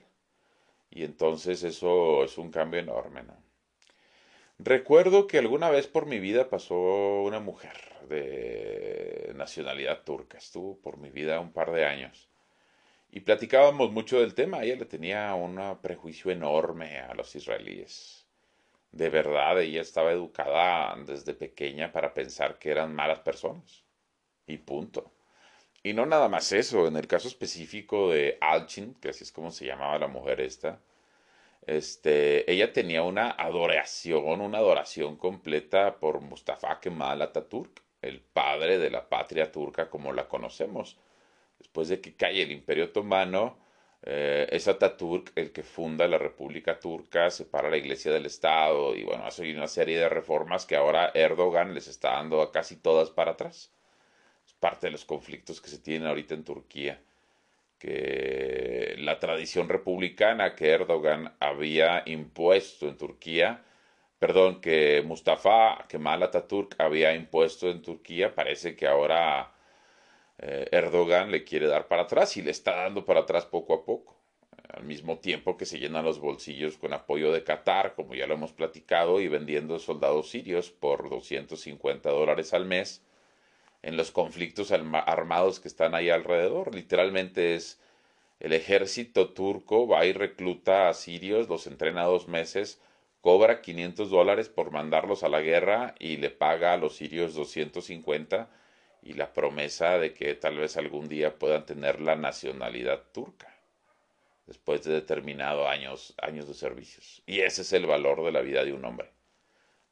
Y 0.89 1.03
entonces 1.03 1.63
eso 1.63 2.23
es 2.23 2.37
un 2.39 2.51
cambio 2.51 2.79
enorme, 2.79 3.23
¿no? 3.23 3.37
Recuerdo 4.57 5.27
que 5.27 5.37
alguna 5.37 5.69
vez 5.69 5.87
por 5.87 6.07
mi 6.07 6.19
vida 6.19 6.49
pasó 6.49 6.75
una 7.23 7.39
mujer 7.39 7.77
de 8.09 9.33
nacionalidad 9.35 10.03
turca. 10.03 10.39
Estuvo 10.39 10.77
por 10.79 10.97
mi 10.97 11.11
vida 11.11 11.39
un 11.39 11.51
par 11.51 11.71
de 11.71 11.85
años. 11.85 12.27
Y 13.11 13.21
platicábamos 13.21 13.91
mucho 13.91 14.19
del 14.19 14.33
tema. 14.33 14.63
Ella 14.63 14.77
le 14.77 14.85
tenía 14.85 15.33
un 15.35 15.59
prejuicio 15.81 16.31
enorme 16.31 16.99
a 16.99 17.13
los 17.13 17.35
israelíes. 17.35 18.20
De 18.91 19.09
verdad, 19.09 19.61
ella 19.61 19.81
estaba 19.81 20.11
educada 20.11 20.95
desde 21.05 21.33
pequeña 21.33 21.91
para 21.91 22.13
pensar 22.13 22.59
que 22.59 22.71
eran 22.71 22.93
malas 22.93 23.19
personas. 23.19 23.83
Y 24.47 24.57
punto. 24.57 25.11
Y 25.83 25.93
no 25.93 26.05
nada 26.05 26.29
más 26.29 26.51
eso. 26.51 26.87
En 26.87 26.97
el 26.97 27.07
caso 27.07 27.27
específico 27.27 28.09
de 28.11 28.37
Alchin, 28.41 28.95
que 28.95 29.09
así 29.09 29.23
es 29.23 29.31
como 29.31 29.51
se 29.51 29.65
llamaba 29.65 29.97
la 29.99 30.07
mujer 30.07 30.41
esta, 30.41 30.79
este, 31.65 32.51
ella 32.51 32.73
tenía 32.73 33.03
una 33.03 33.31
adoración, 33.31 34.41
una 34.41 34.57
adoración 34.57 35.15
completa 35.17 35.99
por 35.99 36.21
Mustafa 36.21 36.79
Kemal 36.79 37.21
Atatürk, 37.21 37.83
el 38.01 38.19
padre 38.21 38.77
de 38.79 38.89
la 38.89 39.07
patria 39.09 39.51
turca 39.51 39.89
como 39.89 40.13
la 40.13 40.27
conocemos. 40.27 40.97
Después 41.59 41.87
de 41.89 42.01
que 42.01 42.15
cae 42.15 42.41
el 42.41 42.51
Imperio 42.51 42.85
Otomano, 42.85 43.57
eh, 44.03 44.47
es 44.51 44.67
Atatürk 44.67 45.31
el 45.35 45.51
que 45.51 45.63
funda 45.63 46.07
la 46.07 46.17
República 46.17 46.79
Turca, 46.79 47.29
separa 47.31 47.69
la 47.69 47.77
Iglesia 47.77 48.11
del 48.11 48.25
Estado 48.25 48.95
y 48.95 49.03
bueno, 49.03 49.25
hace 49.25 49.53
una 49.53 49.67
serie 49.67 49.99
de 49.99 50.09
reformas 50.09 50.65
que 50.65 50.75
ahora 50.75 51.11
Erdogan 51.13 51.73
les 51.73 51.87
está 51.87 52.11
dando 52.13 52.41
a 52.41 52.51
casi 52.51 52.77
todas 52.77 53.09
para 53.11 53.31
atrás. 53.31 53.71
Es 54.45 54.53
parte 54.53 54.87
de 54.87 54.91
los 54.91 55.05
conflictos 55.05 55.61
que 55.61 55.69
se 55.69 55.79
tienen 55.79 56.07
ahorita 56.07 56.33
en 56.33 56.43
Turquía 56.43 57.01
que 57.81 58.95
la 58.99 59.19
tradición 59.19 59.67
republicana 59.67 60.55
que 60.55 60.69
Erdogan 60.69 61.33
había 61.39 62.03
impuesto 62.05 62.87
en 62.87 62.97
Turquía, 62.97 63.63
perdón, 64.19 64.61
que 64.61 65.01
Mustafa 65.03 65.85
Kemal 65.89 66.21
Atatürk 66.21 66.75
había 66.79 67.15
impuesto 67.15 67.71
en 67.71 67.81
Turquía, 67.81 68.35
parece 68.35 68.75
que 68.75 68.87
ahora 68.87 69.51
eh, 70.41 70.67
Erdogan 70.71 71.29
le 71.29 71.43
quiere 71.43 71.67
dar 71.67 71.87
para 71.87 72.03
atrás 72.03 72.35
y 72.35 72.41
le 72.41 72.49
está 72.49 72.75
dando 72.75 73.05
para 73.05 73.21
atrás 73.21 73.45
poco 73.45 73.75
a 73.75 73.85
poco. 73.85 74.17
Al 74.73 74.83
mismo 74.83 75.19
tiempo 75.19 75.55
que 75.55 75.65
se 75.65 75.77
llenan 75.77 76.05
los 76.05 76.19
bolsillos 76.19 76.77
con 76.77 76.93
apoyo 76.93 77.31
de 77.31 77.43
Qatar, 77.43 77.93
como 77.93 78.15
ya 78.15 78.25
lo 78.25 78.33
hemos 78.33 78.51
platicado, 78.51 79.21
y 79.21 79.27
vendiendo 79.27 79.77
soldados 79.77 80.29
sirios 80.29 80.71
por 80.71 81.09
250 81.09 82.09
dólares 82.09 82.53
al 82.53 82.65
mes, 82.65 83.03
en 83.83 83.97
los 83.97 84.11
conflictos 84.11 84.71
armados 84.71 85.59
que 85.59 85.67
están 85.67 85.93
ahí 85.93 86.09
alrededor. 86.09 86.73
Literalmente 86.73 87.55
es 87.55 87.79
el 88.39 88.53
ejército 88.53 89.29
turco 89.29 89.87
va 89.87 90.05
y 90.05 90.13
recluta 90.13 90.89
a 90.89 90.93
sirios, 90.93 91.49
los 91.49 91.67
entrena 91.67 92.05
dos 92.05 92.27
meses, 92.27 92.81
cobra 93.21 93.61
500 93.61 94.09
dólares 94.09 94.49
por 94.49 94.71
mandarlos 94.71 95.23
a 95.23 95.29
la 95.29 95.41
guerra 95.41 95.93
y 95.99 96.17
le 96.17 96.31
paga 96.31 96.73
a 96.73 96.77
los 96.77 96.95
sirios 96.95 97.35
250 97.35 98.49
y 99.01 99.13
la 99.13 99.33
promesa 99.33 99.97
de 99.97 100.13
que 100.13 100.35
tal 100.35 100.57
vez 100.57 100.77
algún 100.77 101.07
día 101.07 101.37
puedan 101.37 101.65
tener 101.65 102.01
la 102.01 102.15
nacionalidad 102.15 103.03
turca 103.11 103.53
después 104.45 104.83
de 104.83 104.93
determinados 104.93 105.67
años, 105.67 106.13
años 106.21 106.47
de 106.47 106.53
servicios. 106.53 107.23
Y 107.25 107.39
ese 107.39 107.61
es 107.61 107.73
el 107.73 107.85
valor 107.85 108.23
de 108.23 108.31
la 108.31 108.41
vida 108.41 108.63
de 108.63 108.73
un 108.73 108.85
hombre. 108.85 109.11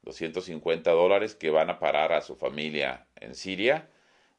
250 0.04 0.92
dólares 0.92 1.36
que 1.36 1.50
van 1.50 1.70
a 1.70 1.80
parar 1.80 2.14
a 2.14 2.22
su 2.22 2.36
familia 2.36 3.08
en 3.16 3.36
Siria 3.36 3.90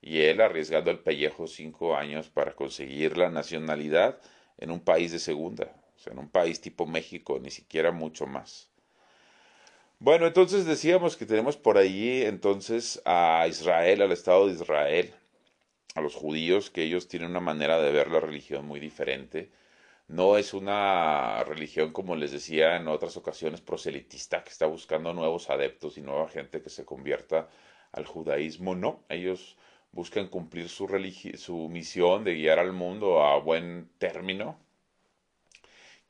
y 0.00 0.20
él 0.22 0.40
arriesgando 0.40 0.90
el 0.90 1.00
pellejo 1.00 1.46
cinco 1.46 1.96
años 1.96 2.28
para 2.28 2.54
conseguir 2.54 3.16
la 3.16 3.30
nacionalidad 3.30 4.18
en 4.58 4.70
un 4.70 4.80
país 4.80 5.12
de 5.12 5.18
segunda, 5.18 5.74
o 5.96 5.98
sea, 5.98 6.12
en 6.12 6.18
un 6.18 6.30
país 6.30 6.60
tipo 6.60 6.86
México, 6.86 7.38
ni 7.40 7.50
siquiera 7.50 7.92
mucho 7.92 8.26
más. 8.26 8.69
Bueno, 10.00 10.26
entonces 10.26 10.64
decíamos 10.66 11.16
que 11.16 11.26
tenemos 11.26 11.56
por 11.56 11.78
allí 11.78 12.22
entonces 12.22 13.00
a 13.04 13.46
Israel, 13.48 14.02
al 14.02 14.12
Estado 14.12 14.46
de 14.48 14.54
Israel, 14.54 15.14
a 15.94 16.00
los 16.00 16.14
judíos, 16.16 16.70
que 16.70 16.82
ellos 16.82 17.06
tienen 17.06 17.30
una 17.30 17.40
manera 17.40 17.80
de 17.80 17.92
ver 17.92 18.10
la 18.10 18.20
religión 18.20 18.66
muy 18.66 18.80
diferente 18.80 19.50
no 20.10 20.36
es 20.36 20.54
una 20.54 21.44
religión, 21.44 21.92
como 21.92 22.16
les 22.16 22.32
decía 22.32 22.76
en 22.76 22.88
otras 22.88 23.16
ocasiones, 23.16 23.60
proselitista 23.60 24.42
que 24.42 24.50
está 24.50 24.66
buscando 24.66 25.12
nuevos 25.14 25.50
adeptos 25.50 25.98
y 25.98 26.02
nueva 26.02 26.28
gente 26.28 26.62
que 26.62 26.68
se 26.70 26.84
convierta 26.84 27.48
al 27.92 28.06
judaísmo. 28.06 28.74
No, 28.74 29.04
ellos 29.08 29.56
buscan 29.92 30.26
cumplir 30.28 30.68
su, 30.68 30.88
su 31.36 31.68
misión 31.68 32.24
de 32.24 32.34
guiar 32.34 32.58
al 32.58 32.72
mundo 32.72 33.22
a 33.22 33.38
buen 33.38 33.88
término. 33.98 34.58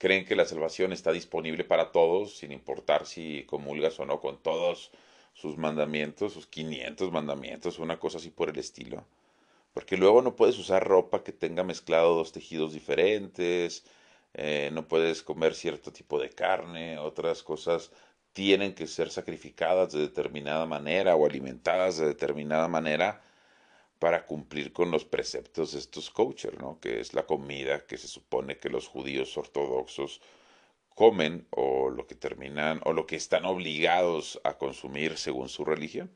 Creen 0.00 0.24
que 0.24 0.34
la 0.34 0.46
salvación 0.46 0.94
está 0.94 1.12
disponible 1.12 1.62
para 1.62 1.92
todos, 1.92 2.38
sin 2.38 2.52
importar 2.52 3.04
si 3.04 3.44
comulgas 3.44 4.00
o 4.00 4.06
no 4.06 4.18
con 4.18 4.42
todos 4.42 4.92
sus 5.34 5.58
mandamientos, 5.58 6.32
sus 6.32 6.46
500 6.46 7.12
mandamientos, 7.12 7.78
una 7.78 7.98
cosa 7.98 8.16
así 8.16 8.30
por 8.30 8.48
el 8.48 8.58
estilo. 8.58 9.04
Porque 9.74 9.98
luego 9.98 10.22
no 10.22 10.36
puedes 10.36 10.58
usar 10.58 10.88
ropa 10.88 11.22
que 11.22 11.32
tenga 11.32 11.64
mezclado 11.64 12.14
dos 12.14 12.32
tejidos 12.32 12.72
diferentes, 12.72 13.84
eh, 14.32 14.70
no 14.72 14.88
puedes 14.88 15.22
comer 15.22 15.54
cierto 15.54 15.92
tipo 15.92 16.18
de 16.18 16.30
carne, 16.30 16.98
otras 16.98 17.42
cosas 17.42 17.92
tienen 18.32 18.74
que 18.74 18.86
ser 18.86 19.10
sacrificadas 19.10 19.92
de 19.92 20.00
determinada 20.00 20.64
manera 20.64 21.14
o 21.14 21.26
alimentadas 21.26 21.98
de 21.98 22.06
determinada 22.06 22.68
manera 22.68 23.20
para 24.00 24.26
cumplir 24.26 24.72
con 24.72 24.90
los 24.90 25.04
preceptos 25.04 25.72
de 25.72 25.78
estos 25.78 26.10
kosher, 26.10 26.58
¿no? 26.58 26.80
que 26.80 27.00
es 27.00 27.14
la 27.14 27.26
comida 27.26 27.86
que 27.86 27.98
se 27.98 28.08
supone 28.08 28.58
que 28.58 28.70
los 28.70 28.88
judíos 28.88 29.36
ortodoxos 29.36 30.20
comen 30.96 31.46
o 31.50 31.90
lo 31.90 32.06
que 32.06 32.16
terminan 32.16 32.80
o 32.84 32.92
lo 32.92 33.06
que 33.06 33.16
están 33.16 33.44
obligados 33.44 34.40
a 34.42 34.58
consumir 34.58 35.18
según 35.18 35.48
su 35.48 35.64
religión. 35.64 36.10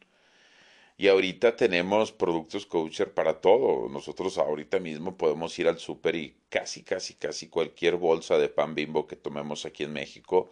Y 0.96 1.08
ahorita 1.08 1.56
tenemos 1.56 2.12
productos 2.12 2.66
kosher 2.66 3.12
para 3.12 3.40
todo. 3.40 3.88
Nosotros 3.88 4.38
ahorita 4.38 4.78
mismo 4.78 5.16
podemos 5.16 5.58
ir 5.58 5.68
al 5.68 5.78
súper 5.78 6.14
y 6.16 6.36
casi, 6.48 6.82
casi, 6.84 7.14
casi 7.14 7.48
cualquier 7.48 7.96
bolsa 7.96 8.38
de 8.38 8.48
pan 8.48 8.74
bimbo 8.74 9.06
que 9.06 9.16
tomemos 9.16 9.66
aquí 9.66 9.84
en 9.84 9.92
México 9.92 10.50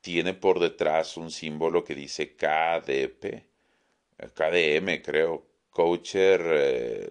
tiene 0.00 0.34
por 0.34 0.60
detrás 0.60 1.16
un 1.16 1.30
símbolo 1.30 1.84
que 1.84 1.94
dice 1.94 2.34
KDP, 2.36 3.44
KDM 4.34 5.02
creo, 5.02 5.49
Kosher 5.80 6.42
eh, 6.44 7.10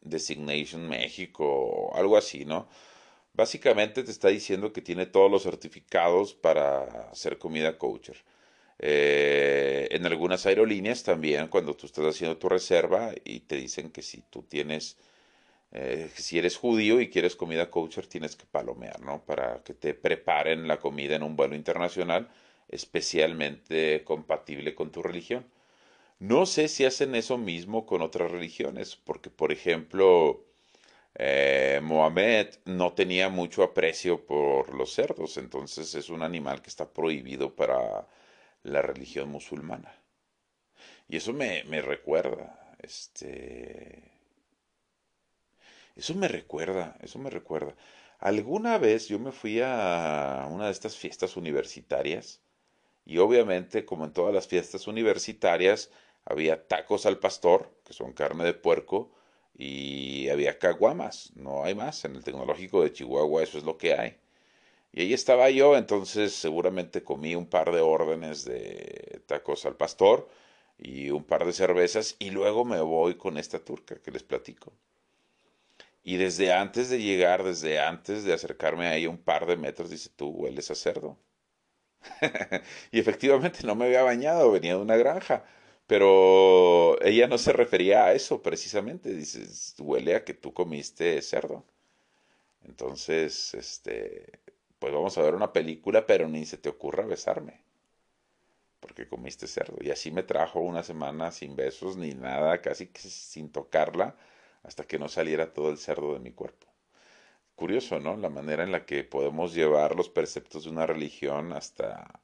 Designation 0.00 0.88
México, 0.88 1.90
algo 1.94 2.16
así, 2.16 2.46
¿no? 2.46 2.66
Básicamente 3.34 4.02
te 4.02 4.10
está 4.10 4.28
diciendo 4.28 4.72
que 4.72 4.80
tiene 4.80 5.04
todos 5.04 5.30
los 5.30 5.42
certificados 5.42 6.32
para 6.34 7.10
hacer 7.10 7.36
comida 7.38 7.76
kosher. 7.76 8.16
Eh, 8.78 9.88
en 9.90 10.06
algunas 10.06 10.46
aerolíneas 10.46 11.02
también, 11.02 11.48
cuando 11.48 11.74
tú 11.74 11.84
estás 11.86 12.06
haciendo 12.06 12.38
tu 12.38 12.48
reserva 12.48 13.12
y 13.24 13.40
te 13.40 13.56
dicen 13.56 13.90
que 13.90 14.02
si 14.02 14.22
tú 14.30 14.42
tienes, 14.44 14.96
eh, 15.72 16.10
si 16.14 16.38
eres 16.38 16.56
judío 16.56 17.00
y 17.02 17.10
quieres 17.10 17.36
comida 17.36 17.70
kosher, 17.70 18.06
tienes 18.06 18.34
que 18.34 18.46
palomear, 18.46 19.00
¿no? 19.00 19.24
Para 19.26 19.62
que 19.62 19.74
te 19.74 19.92
preparen 19.94 20.68
la 20.68 20.78
comida 20.78 21.16
en 21.16 21.22
un 21.22 21.36
vuelo 21.36 21.54
internacional 21.54 22.30
especialmente 22.68 24.04
compatible 24.04 24.74
con 24.74 24.90
tu 24.90 25.02
religión. 25.02 25.44
No 26.18 26.44
sé 26.46 26.66
si 26.68 26.84
hacen 26.84 27.14
eso 27.14 27.38
mismo 27.38 27.86
con 27.86 28.02
otras 28.02 28.28
religiones, 28.30 28.96
porque 28.96 29.30
por 29.30 29.52
ejemplo, 29.52 30.44
eh, 31.16 31.80
Mohamed 31.82 32.48
no 32.66 32.94
tenía 32.94 33.28
mucho 33.30 33.62
aprecio 33.64 34.26
por 34.26 34.74
los 34.74 34.92
cerdos, 34.94 35.36
entonces 35.38 35.94
es 35.94 36.10
un 36.10 36.22
animal 36.22 36.62
que 36.62 36.70
está 36.70 36.92
prohibido 36.92 37.54
para 37.56 38.08
la 38.64 38.82
religión 38.82 39.30
musulmana. 39.30 39.94
Y 41.08 41.16
eso 41.16 41.32
me, 41.32 41.64
me 41.64 41.80
recuerda, 41.82 42.76
este... 42.82 44.10
Eso 45.96 46.14
me 46.14 46.28
recuerda, 46.28 46.96
eso 47.00 47.18
me 47.18 47.30
recuerda. 47.30 47.74
Alguna 48.20 48.78
vez 48.78 49.08
yo 49.08 49.18
me 49.18 49.32
fui 49.32 49.60
a 49.62 50.48
una 50.50 50.66
de 50.66 50.72
estas 50.72 50.96
fiestas 50.96 51.36
universitarias 51.36 52.42
y 53.04 53.18
obviamente, 53.18 53.84
como 53.84 54.04
en 54.04 54.12
todas 54.12 54.34
las 54.34 54.48
fiestas 54.48 54.86
universitarias, 54.86 55.90
había 56.24 56.66
tacos 56.66 57.06
al 57.06 57.18
pastor, 57.18 57.70
que 57.84 57.92
son 57.92 58.12
carne 58.12 58.44
de 58.44 58.54
puerco, 58.54 59.12
y 59.56 60.28
había 60.30 60.58
caguamas, 60.58 61.32
no 61.36 61.64
hay 61.64 61.74
más. 61.74 62.04
En 62.04 62.16
el 62.16 62.24
tecnológico 62.24 62.82
de 62.82 62.92
Chihuahua 62.92 63.42
eso 63.42 63.58
es 63.58 63.64
lo 63.64 63.78
que 63.78 63.94
hay. 63.94 64.16
Y 64.92 65.02
ahí 65.02 65.14
estaba 65.14 65.50
yo, 65.50 65.76
entonces 65.76 66.34
seguramente 66.34 67.02
comí 67.04 67.34
un 67.34 67.46
par 67.46 67.72
de 67.72 67.80
órdenes 67.80 68.44
de 68.44 69.22
tacos 69.26 69.66
al 69.66 69.76
pastor 69.76 70.28
y 70.78 71.10
un 71.10 71.24
par 71.24 71.44
de 71.46 71.52
cervezas 71.52 72.16
y 72.18 72.30
luego 72.30 72.64
me 72.64 72.80
voy 72.80 73.16
con 73.16 73.38
esta 73.38 73.58
turca 73.60 73.96
que 74.02 74.10
les 74.12 74.22
platico. 74.22 74.72
Y 76.04 76.16
desde 76.18 76.52
antes 76.52 76.90
de 76.90 77.00
llegar, 77.02 77.42
desde 77.42 77.80
antes 77.80 78.24
de 78.24 78.32
acercarme 78.34 78.86
a 78.86 78.96
ella 78.96 79.08
un 79.10 79.18
par 79.18 79.46
de 79.46 79.56
metros, 79.56 79.90
dice, 79.90 80.10
tú 80.14 80.28
hueles 80.28 80.70
a 80.70 80.74
cerdo. 80.74 81.18
y 82.92 82.98
efectivamente 83.00 83.60
no 83.66 83.74
me 83.74 83.86
había 83.86 84.02
bañado, 84.02 84.50
venía 84.52 84.74
de 84.76 84.82
una 84.82 84.96
granja. 84.96 85.44
Pero 85.86 87.00
ella 87.02 87.26
no 87.28 87.36
se 87.38 87.52
refería 87.52 88.06
a 88.06 88.14
eso 88.14 88.42
precisamente, 88.42 89.10
dice, 89.14 89.44
huele 89.82 90.14
a 90.16 90.24
que 90.24 90.32
tú 90.34 90.52
comiste 90.54 91.20
cerdo. 91.22 91.64
Entonces, 92.64 93.54
este, 93.54 94.40
pues 94.80 94.92
vamos 94.92 95.16
a 95.18 95.22
ver 95.22 95.34
una 95.36 95.52
película, 95.52 96.06
pero 96.06 96.28
ni 96.28 96.46
se 96.46 96.58
te 96.58 96.68
ocurra 96.68 97.06
besarme, 97.06 97.62
porque 98.80 99.08
comiste 99.08 99.46
cerdo. 99.48 99.78
Y 99.80 99.90
así 99.90 100.10
me 100.12 100.22
trajo 100.22 100.60
una 100.60 100.82
semana 100.84 101.30
sin 101.32 101.56
besos 101.56 101.96
ni 101.96 102.14
nada, 102.14 102.60
casi 102.60 102.88
sin 102.94 103.50
tocarla, 103.50 104.16
hasta 104.62 104.86
que 104.86 104.98
no 104.98 105.08
saliera 105.08 105.52
todo 105.52 105.70
el 105.70 105.78
cerdo 105.78 106.12
de 106.14 106.20
mi 106.20 106.32
cuerpo. 106.32 106.66
Curioso, 107.56 108.00
¿no? 108.00 108.16
La 108.16 108.28
manera 108.28 108.64
en 108.64 108.72
la 108.72 108.84
que 108.86 109.04
podemos 109.04 109.54
llevar 109.54 109.94
los 109.96 110.08
preceptos 110.08 110.64
de 110.64 110.70
una 110.70 110.86
religión 110.86 111.52
hasta, 111.52 112.20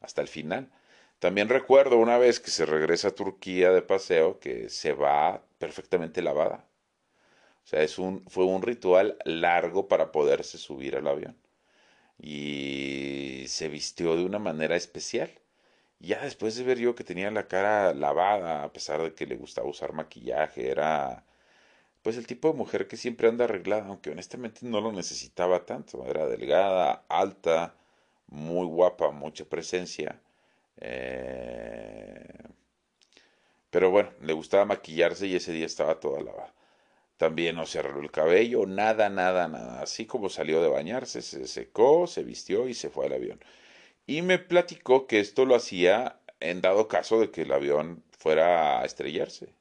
hasta 0.00 0.20
el 0.22 0.28
final. 0.28 0.70
También 1.18 1.48
recuerdo 1.48 1.98
una 1.98 2.18
vez 2.18 2.40
que 2.40 2.50
se 2.50 2.66
regresa 2.66 3.08
a 3.08 3.14
Turquía 3.14 3.72
de 3.72 3.82
paseo 3.82 4.38
que 4.40 4.68
se 4.70 4.92
va 4.92 5.42
perfectamente 5.58 6.22
lavada. 6.22 6.66
O 7.64 7.66
sea, 7.68 7.82
es 7.82 7.98
un, 7.98 8.24
fue 8.28 8.44
un 8.44 8.62
ritual 8.62 9.18
largo 9.24 9.88
para 9.88 10.12
poderse 10.12 10.58
subir 10.58 10.96
al 10.96 11.08
avión. 11.08 11.36
Y 12.18 13.44
se 13.48 13.68
vistió 13.68 14.16
de 14.16 14.24
una 14.24 14.38
manera 14.38 14.76
especial. 14.76 15.30
Ya 16.00 16.22
después 16.22 16.56
de 16.56 16.64
ver 16.64 16.78
yo 16.78 16.94
que 16.94 17.04
tenía 17.04 17.30
la 17.30 17.48
cara 17.48 17.94
lavada, 17.94 18.64
a 18.64 18.72
pesar 18.72 19.02
de 19.02 19.14
que 19.14 19.26
le 19.26 19.36
gustaba 19.36 19.68
usar 19.68 19.92
maquillaje, 19.92 20.70
era 20.70 21.24
pues 22.02 22.16
el 22.16 22.26
tipo 22.26 22.48
de 22.48 22.54
mujer 22.54 22.88
que 22.88 22.96
siempre 22.96 23.28
anda 23.28 23.44
arreglada, 23.44 23.86
aunque 23.86 24.10
honestamente 24.10 24.60
no 24.62 24.80
lo 24.80 24.92
necesitaba 24.92 25.66
tanto. 25.66 26.06
Era 26.06 26.26
delgada, 26.26 27.04
alta, 27.08 27.74
muy 28.28 28.66
guapa, 28.66 29.10
mucha 29.10 29.44
presencia. 29.44 30.20
Eh, 30.80 32.28
pero 33.70 33.90
bueno, 33.90 34.10
le 34.22 34.32
gustaba 34.32 34.64
maquillarse 34.64 35.26
y 35.26 35.36
ese 35.36 35.52
día 35.52 35.66
estaba 35.66 36.00
toda 36.00 36.20
lavada. 36.22 36.52
También 37.18 37.56
no 37.56 37.66
se 37.66 37.80
arregló 37.80 38.00
el 38.02 38.10
cabello, 38.12 38.66
nada, 38.66 39.08
nada, 39.10 39.48
nada. 39.48 39.82
Así 39.82 40.06
como 40.06 40.28
salió 40.28 40.62
de 40.62 40.68
bañarse, 40.68 41.22
se 41.22 41.46
secó, 41.48 42.06
se 42.06 42.22
vistió 42.24 42.68
y 42.68 42.74
se 42.74 42.90
fue 42.90 43.06
al 43.06 43.14
avión. 43.14 43.40
Y 44.06 44.22
me 44.22 44.38
platicó 44.38 45.06
que 45.06 45.20
esto 45.20 45.44
lo 45.46 45.54
hacía 45.56 46.20
en 46.40 46.60
dado 46.62 46.88
caso 46.88 47.20
de 47.20 47.30
que 47.30 47.42
el 47.42 47.52
avión 47.52 48.04
fuera 48.12 48.80
a 48.80 48.84
estrellarse. 48.84 49.57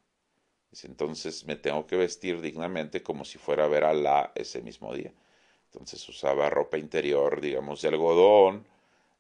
Entonces 0.86 1.46
me 1.46 1.55
tengo 1.55 1.88
que 1.88 1.96
vestir 1.96 2.41
dignamente 2.41 3.03
como 3.03 3.25
si 3.25 3.38
fuera 3.38 3.65
a 3.65 3.67
ver 3.67 3.84
a 3.84 3.93
la 3.93 4.31
ese 4.36 4.62
mismo 4.62 4.93
día. 4.93 5.12
Entonces 5.72 6.07
usaba 6.10 6.50
ropa 6.50 6.77
interior, 6.77 7.41
digamos, 7.41 7.81
de 7.81 7.88
algodón, 7.89 8.65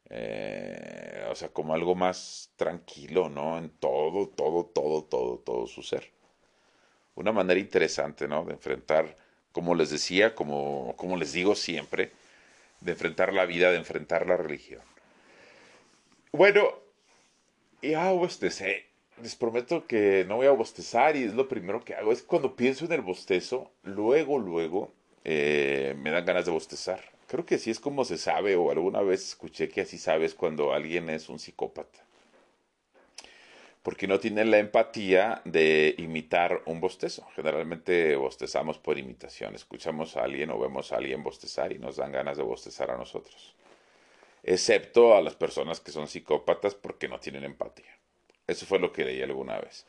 eh, 0.09 1.25
o 1.29 1.35
sea, 1.35 1.49
como 1.49 1.73
algo 1.73 1.95
más 1.95 2.51
tranquilo, 2.55 3.29
¿no? 3.29 3.57
En 3.57 3.69
todo, 3.69 4.27
todo, 4.29 4.65
todo, 4.65 5.03
todo, 5.03 5.37
todo 5.39 5.67
su 5.67 5.83
ser. 5.83 6.09
Una 7.15 7.31
manera 7.31 7.59
interesante, 7.59 8.27
¿no? 8.27 8.45
De 8.45 8.53
enfrentar, 8.53 9.17
como 9.51 9.75
les 9.75 9.89
decía, 9.89 10.35
como, 10.35 10.95
como 10.97 11.17
les 11.17 11.33
digo 11.33 11.55
siempre, 11.55 12.11
de 12.81 12.91
enfrentar 12.93 13.33
la 13.33 13.45
vida, 13.45 13.71
de 13.71 13.77
enfrentar 13.77 14.27
la 14.27 14.37
religión. 14.37 14.81
Bueno, 16.31 16.79
ya 17.81 18.11
bostecé. 18.11 18.86
Les 19.21 19.35
prometo 19.35 19.87
que 19.87 20.25
no 20.27 20.35
voy 20.35 20.47
a 20.47 20.51
bostezar 20.51 21.15
y 21.15 21.23
es 21.23 21.33
lo 21.33 21.47
primero 21.47 21.83
que 21.83 21.95
hago. 21.95 22.11
Es 22.11 22.21
cuando 22.21 22.55
pienso 22.55 22.85
en 22.85 22.91
el 22.91 23.01
bostezo, 23.01 23.71
luego, 23.83 24.37
luego 24.37 24.93
eh, 25.23 25.95
me 25.97 26.11
dan 26.11 26.25
ganas 26.25 26.45
de 26.45 26.51
bostezar. 26.51 27.01
Creo 27.27 27.45
que 27.45 27.55
así 27.55 27.71
es 27.71 27.79
como 27.79 28.05
se 28.05 28.17
sabe, 28.17 28.55
o 28.55 28.71
alguna 28.71 29.01
vez 29.01 29.27
escuché 29.29 29.69
que 29.69 29.81
así 29.81 29.97
sabes 29.97 30.35
cuando 30.35 30.71
alguien 30.71 31.09
es 31.09 31.29
un 31.29 31.39
psicópata. 31.39 31.99
Porque 33.83 34.07
no 34.07 34.19
tienen 34.19 34.51
la 34.51 34.59
empatía 34.59 35.41
de 35.45 35.95
imitar 35.97 36.61
un 36.65 36.79
bostezo. 36.79 37.27
Generalmente 37.35 38.15
bostezamos 38.15 38.77
por 38.77 38.97
imitación. 38.97 39.55
Escuchamos 39.55 40.15
a 40.15 40.23
alguien 40.23 40.51
o 40.51 40.59
vemos 40.59 40.91
a 40.91 40.97
alguien 40.97 41.23
bostezar 41.23 41.71
y 41.73 41.79
nos 41.79 41.95
dan 41.95 42.11
ganas 42.11 42.37
de 42.37 42.43
bostezar 42.43 42.91
a 42.91 42.97
nosotros. 42.97 43.55
Excepto 44.43 45.15
a 45.15 45.21
las 45.21 45.35
personas 45.35 45.79
que 45.79 45.91
son 45.91 46.07
psicópatas 46.07 46.75
porque 46.75 47.07
no 47.07 47.19
tienen 47.19 47.43
empatía. 47.43 47.97
Eso 48.47 48.65
fue 48.65 48.79
lo 48.79 48.91
que 48.91 49.05
leí 49.05 49.21
alguna 49.21 49.59
vez. 49.59 49.85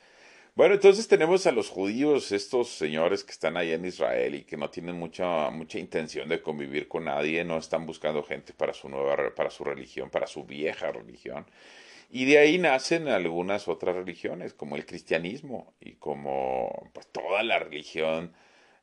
Bueno, 0.55 0.75
entonces 0.75 1.07
tenemos 1.07 1.47
a 1.47 1.53
los 1.53 1.69
judíos, 1.69 2.33
estos 2.33 2.69
señores 2.71 3.23
que 3.23 3.31
están 3.31 3.57
ahí 3.57 3.71
en 3.71 3.85
Israel 3.85 4.35
y 4.35 4.43
que 4.43 4.57
no 4.57 4.69
tienen 4.71 4.97
mucha, 4.97 5.51
mucha 5.51 5.79
intención 5.79 6.29
de 6.29 6.43
convivir 6.43 6.89
con 6.89 7.05
nadie, 7.05 7.45
no 7.45 7.59
están 7.59 7.87
buscando 7.87 8.25
gente 8.25 8.53
para 8.53 8.73
su 8.73 8.89
nueva, 8.89 9.33
para 9.37 9.51
su 9.51 9.63
religión, 9.63 10.11
para 10.11 10.27
su 10.27 10.43
vieja 10.45 10.91
religión. 10.91 11.47
Y 12.11 12.25
de 12.25 12.39
ahí 12.39 12.59
nacen 12.59 13.07
algunas 13.07 13.69
otras 13.69 13.95
religiones, 13.95 14.53
como 14.55 14.75
el 14.75 14.85
cristianismo 14.85 15.75
y 15.81 15.93
como 15.93 16.91
pues, 16.93 17.07
toda 17.13 17.45
la 17.45 17.61
religión 17.61 18.33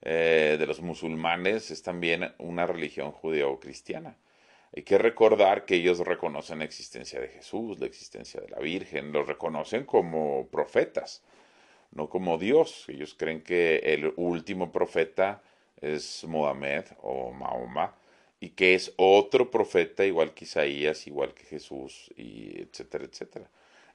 eh, 0.01 0.55
de 0.57 0.67
los 0.67 0.81
musulmanes 0.81 1.71
es 1.71 1.83
también 1.83 2.33
una 2.37 2.67
religión 2.67 3.11
judeo-cristiana. 3.11 4.15
Hay 4.73 4.83
que 4.83 4.97
recordar 4.97 5.65
que 5.65 5.75
ellos 5.75 5.99
reconocen 5.99 6.59
la 6.59 6.65
existencia 6.65 7.19
de 7.19 7.27
Jesús, 7.27 7.79
la 7.79 7.87
existencia 7.87 8.39
de 8.39 8.49
la 8.49 8.59
Virgen, 8.59 9.11
los 9.11 9.27
reconocen 9.27 9.85
como 9.85 10.47
profetas 10.47 11.23
no 11.95 12.09
como 12.09 12.37
Dios. 12.37 12.85
Ellos 12.87 13.15
creen 13.17 13.41
que 13.41 13.77
el 13.77 14.13
último 14.17 14.71
profeta 14.71 15.41
es 15.81 16.23
Mohamed 16.25 16.85
o 17.01 17.31
Mahoma 17.31 17.95
y 18.39 18.49
que 18.49 18.75
es 18.75 18.93
otro 18.97 19.49
profeta 19.49 20.05
igual 20.05 20.33
que 20.33 20.45
Isaías, 20.45 21.07
igual 21.07 21.33
que 21.33 21.45
Jesús, 21.45 22.11
y 22.15 22.61
etcétera, 22.61 23.05
etcétera. 23.05 23.49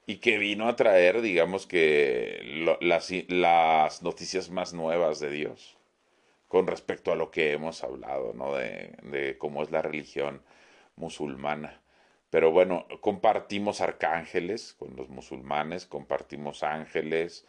Y 0.07 0.17
que 0.17 0.37
vino 0.39 0.67
a 0.67 0.75
traer, 0.75 1.21
digamos 1.21 1.67
que, 1.67 2.41
las, 2.81 4.01
noticias 4.01 4.49
más 4.49 4.73
nuevas 4.73 5.19
de 5.19 5.29
Dios 5.29 5.77
con 6.47 6.67
respecto 6.67 7.13
a 7.13 7.15
lo 7.15 7.31
que 7.31 7.53
hemos 7.53 7.83
hablado, 7.83 8.33
¿no? 8.33 8.55
De 8.55 9.37
cómo 9.37 9.63
es 9.63 9.71
la 9.71 9.81
religión 9.81 10.41
musulmana. 11.01 11.81
Pero 12.29 12.51
bueno, 12.51 12.87
compartimos 13.01 13.81
arcángeles 13.81 14.73
con 14.79 14.95
los 14.95 15.09
musulmanes, 15.09 15.85
compartimos 15.85 16.63
ángeles, 16.63 17.45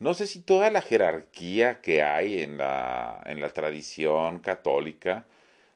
no 0.00 0.12
sé 0.14 0.26
si 0.26 0.40
toda 0.40 0.70
la 0.70 0.82
jerarquía 0.82 1.80
que 1.80 2.02
hay 2.02 2.42
en 2.42 2.58
la, 2.58 3.22
en 3.26 3.40
la 3.40 3.50
tradición 3.50 4.40
católica 4.40 5.24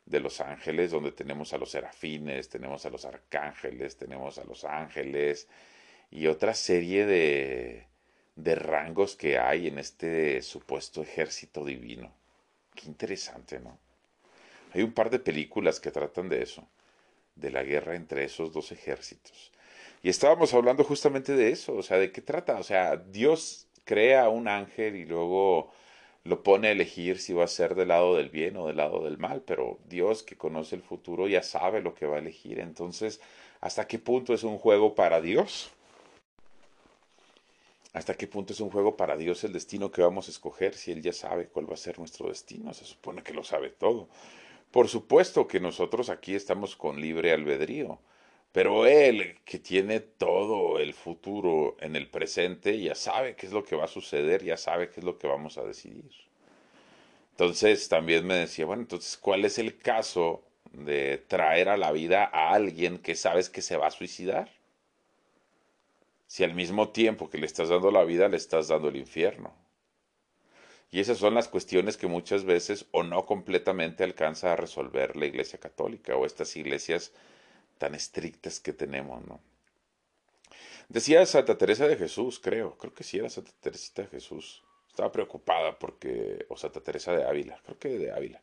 de 0.06 0.20
los 0.20 0.40
ángeles, 0.40 0.90
donde 0.90 1.12
tenemos 1.12 1.52
a 1.52 1.58
los 1.58 1.70
serafines, 1.70 2.48
tenemos 2.48 2.84
a 2.84 2.90
los 2.90 3.04
arcángeles, 3.04 3.96
tenemos 3.96 4.38
a 4.38 4.44
los 4.44 4.64
ángeles 4.64 5.48
y 6.10 6.26
otra 6.26 6.54
serie 6.54 7.06
de, 7.06 7.86
de 8.34 8.54
rangos 8.56 9.14
que 9.14 9.38
hay 9.38 9.68
en 9.68 9.78
este 9.78 10.42
supuesto 10.42 11.02
ejército 11.02 11.64
divino. 11.64 12.12
Qué 12.74 12.86
interesante, 12.86 13.60
¿no? 13.60 13.78
Hay 14.74 14.82
un 14.82 14.92
par 14.92 15.10
de 15.10 15.20
películas 15.20 15.80
que 15.80 15.90
tratan 15.90 16.28
de 16.28 16.42
eso, 16.42 16.66
de 17.40 17.50
la 17.50 17.62
guerra 17.62 17.96
entre 17.96 18.24
esos 18.24 18.52
dos 18.52 18.72
ejércitos. 18.72 19.52
Y 20.02 20.08
estábamos 20.08 20.54
hablando 20.54 20.84
justamente 20.84 21.34
de 21.34 21.50
eso, 21.50 21.74
o 21.74 21.82
sea, 21.82 21.98
¿de 21.98 22.12
qué 22.12 22.20
trata? 22.20 22.58
O 22.58 22.62
sea, 22.62 22.96
Dios 22.96 23.66
crea 23.84 24.28
un 24.28 24.48
ángel 24.48 24.96
y 24.96 25.04
luego 25.04 25.72
lo 26.24 26.42
pone 26.42 26.68
a 26.68 26.72
elegir 26.72 27.18
si 27.18 27.32
va 27.32 27.44
a 27.44 27.48
ser 27.48 27.74
del 27.74 27.88
lado 27.88 28.16
del 28.16 28.28
bien 28.28 28.56
o 28.56 28.66
del 28.66 28.76
lado 28.76 29.04
del 29.04 29.18
mal, 29.18 29.42
pero 29.42 29.78
Dios 29.88 30.22
que 30.22 30.36
conoce 30.36 30.76
el 30.76 30.82
futuro 30.82 31.26
ya 31.26 31.42
sabe 31.42 31.80
lo 31.80 31.94
que 31.94 32.06
va 32.06 32.16
a 32.16 32.20
elegir. 32.20 32.60
Entonces, 32.60 33.20
¿hasta 33.60 33.86
qué 33.86 33.98
punto 33.98 34.34
es 34.34 34.44
un 34.44 34.58
juego 34.58 34.94
para 34.94 35.20
Dios? 35.20 35.70
¿Hasta 37.94 38.14
qué 38.14 38.26
punto 38.26 38.52
es 38.52 38.60
un 38.60 38.70
juego 38.70 38.96
para 38.96 39.16
Dios 39.16 39.42
el 39.44 39.52
destino 39.52 39.90
que 39.90 40.02
vamos 40.02 40.28
a 40.28 40.30
escoger 40.30 40.74
si 40.74 40.92
Él 40.92 41.02
ya 41.02 41.12
sabe 41.12 41.46
cuál 41.48 41.68
va 41.68 41.74
a 41.74 41.78
ser 41.78 41.98
nuestro 41.98 42.28
destino? 42.28 42.74
Se 42.74 42.84
supone 42.84 43.22
que 43.22 43.32
lo 43.32 43.42
sabe 43.42 43.70
todo. 43.70 44.08
Por 44.70 44.88
supuesto 44.88 45.48
que 45.48 45.60
nosotros 45.60 46.10
aquí 46.10 46.34
estamos 46.34 46.76
con 46.76 47.00
libre 47.00 47.32
albedrío. 47.32 47.98
Pero 48.52 48.86
él, 48.86 49.38
que 49.44 49.58
tiene 49.58 50.00
todo 50.00 50.78
el 50.78 50.94
futuro 50.94 51.76
en 51.80 51.96
el 51.96 52.08
presente, 52.08 52.80
ya 52.80 52.94
sabe 52.94 53.36
qué 53.36 53.46
es 53.46 53.52
lo 53.52 53.62
que 53.62 53.76
va 53.76 53.84
a 53.84 53.88
suceder, 53.88 54.42
ya 54.42 54.56
sabe 54.56 54.88
qué 54.88 55.00
es 55.00 55.04
lo 55.04 55.18
que 55.18 55.26
vamos 55.26 55.58
a 55.58 55.64
decidir. 55.64 56.10
Entonces 57.32 57.88
también 57.88 58.26
me 58.26 58.34
decía, 58.34 58.66
bueno, 58.66 58.82
entonces, 58.82 59.16
¿cuál 59.16 59.44
es 59.44 59.58
el 59.58 59.78
caso 59.78 60.42
de 60.72 61.18
traer 61.18 61.68
a 61.68 61.76
la 61.76 61.92
vida 61.92 62.24
a 62.24 62.52
alguien 62.52 62.98
que 62.98 63.14
sabes 63.14 63.48
que 63.50 63.62
se 63.62 63.76
va 63.76 63.88
a 63.88 63.90
suicidar? 63.92 64.50
Si 66.26 66.42
al 66.42 66.54
mismo 66.54 66.88
tiempo 66.88 67.30
que 67.30 67.38
le 67.38 67.46
estás 67.46 67.68
dando 67.68 67.90
la 67.90 68.04
vida, 68.04 68.28
le 68.28 68.36
estás 68.36 68.68
dando 68.68 68.88
el 68.88 68.96
infierno. 68.96 69.52
Y 70.90 71.00
esas 71.00 71.18
son 71.18 71.34
las 71.34 71.48
cuestiones 71.48 71.96
que 71.96 72.06
muchas 72.06 72.44
veces 72.44 72.86
o 72.92 73.02
no 73.02 73.26
completamente 73.26 74.04
alcanza 74.04 74.52
a 74.52 74.56
resolver 74.56 75.16
la 75.16 75.26
Iglesia 75.26 75.58
Católica 75.58 76.16
o 76.16 76.24
estas 76.24 76.56
iglesias 76.56 77.12
tan 77.76 77.94
estrictas 77.94 78.58
que 78.60 78.72
tenemos, 78.72 79.24
¿no? 79.26 79.40
Decía 80.88 81.26
Santa 81.26 81.58
Teresa 81.58 81.86
de 81.86 81.96
Jesús, 81.96 82.40
creo, 82.40 82.78
creo 82.78 82.94
que 82.94 83.04
sí 83.04 83.18
era 83.18 83.28
Santa 83.28 83.52
Teresita 83.60 84.02
de 84.02 84.08
Jesús. 84.08 84.64
Estaba 84.88 85.12
preocupada 85.12 85.78
porque, 85.78 86.46
o 86.48 86.56
Santa 86.56 86.80
Teresa 86.80 87.12
de 87.12 87.24
Ávila, 87.24 87.60
creo 87.64 87.78
que 87.78 87.90
de 87.90 88.10
Ávila. 88.10 88.40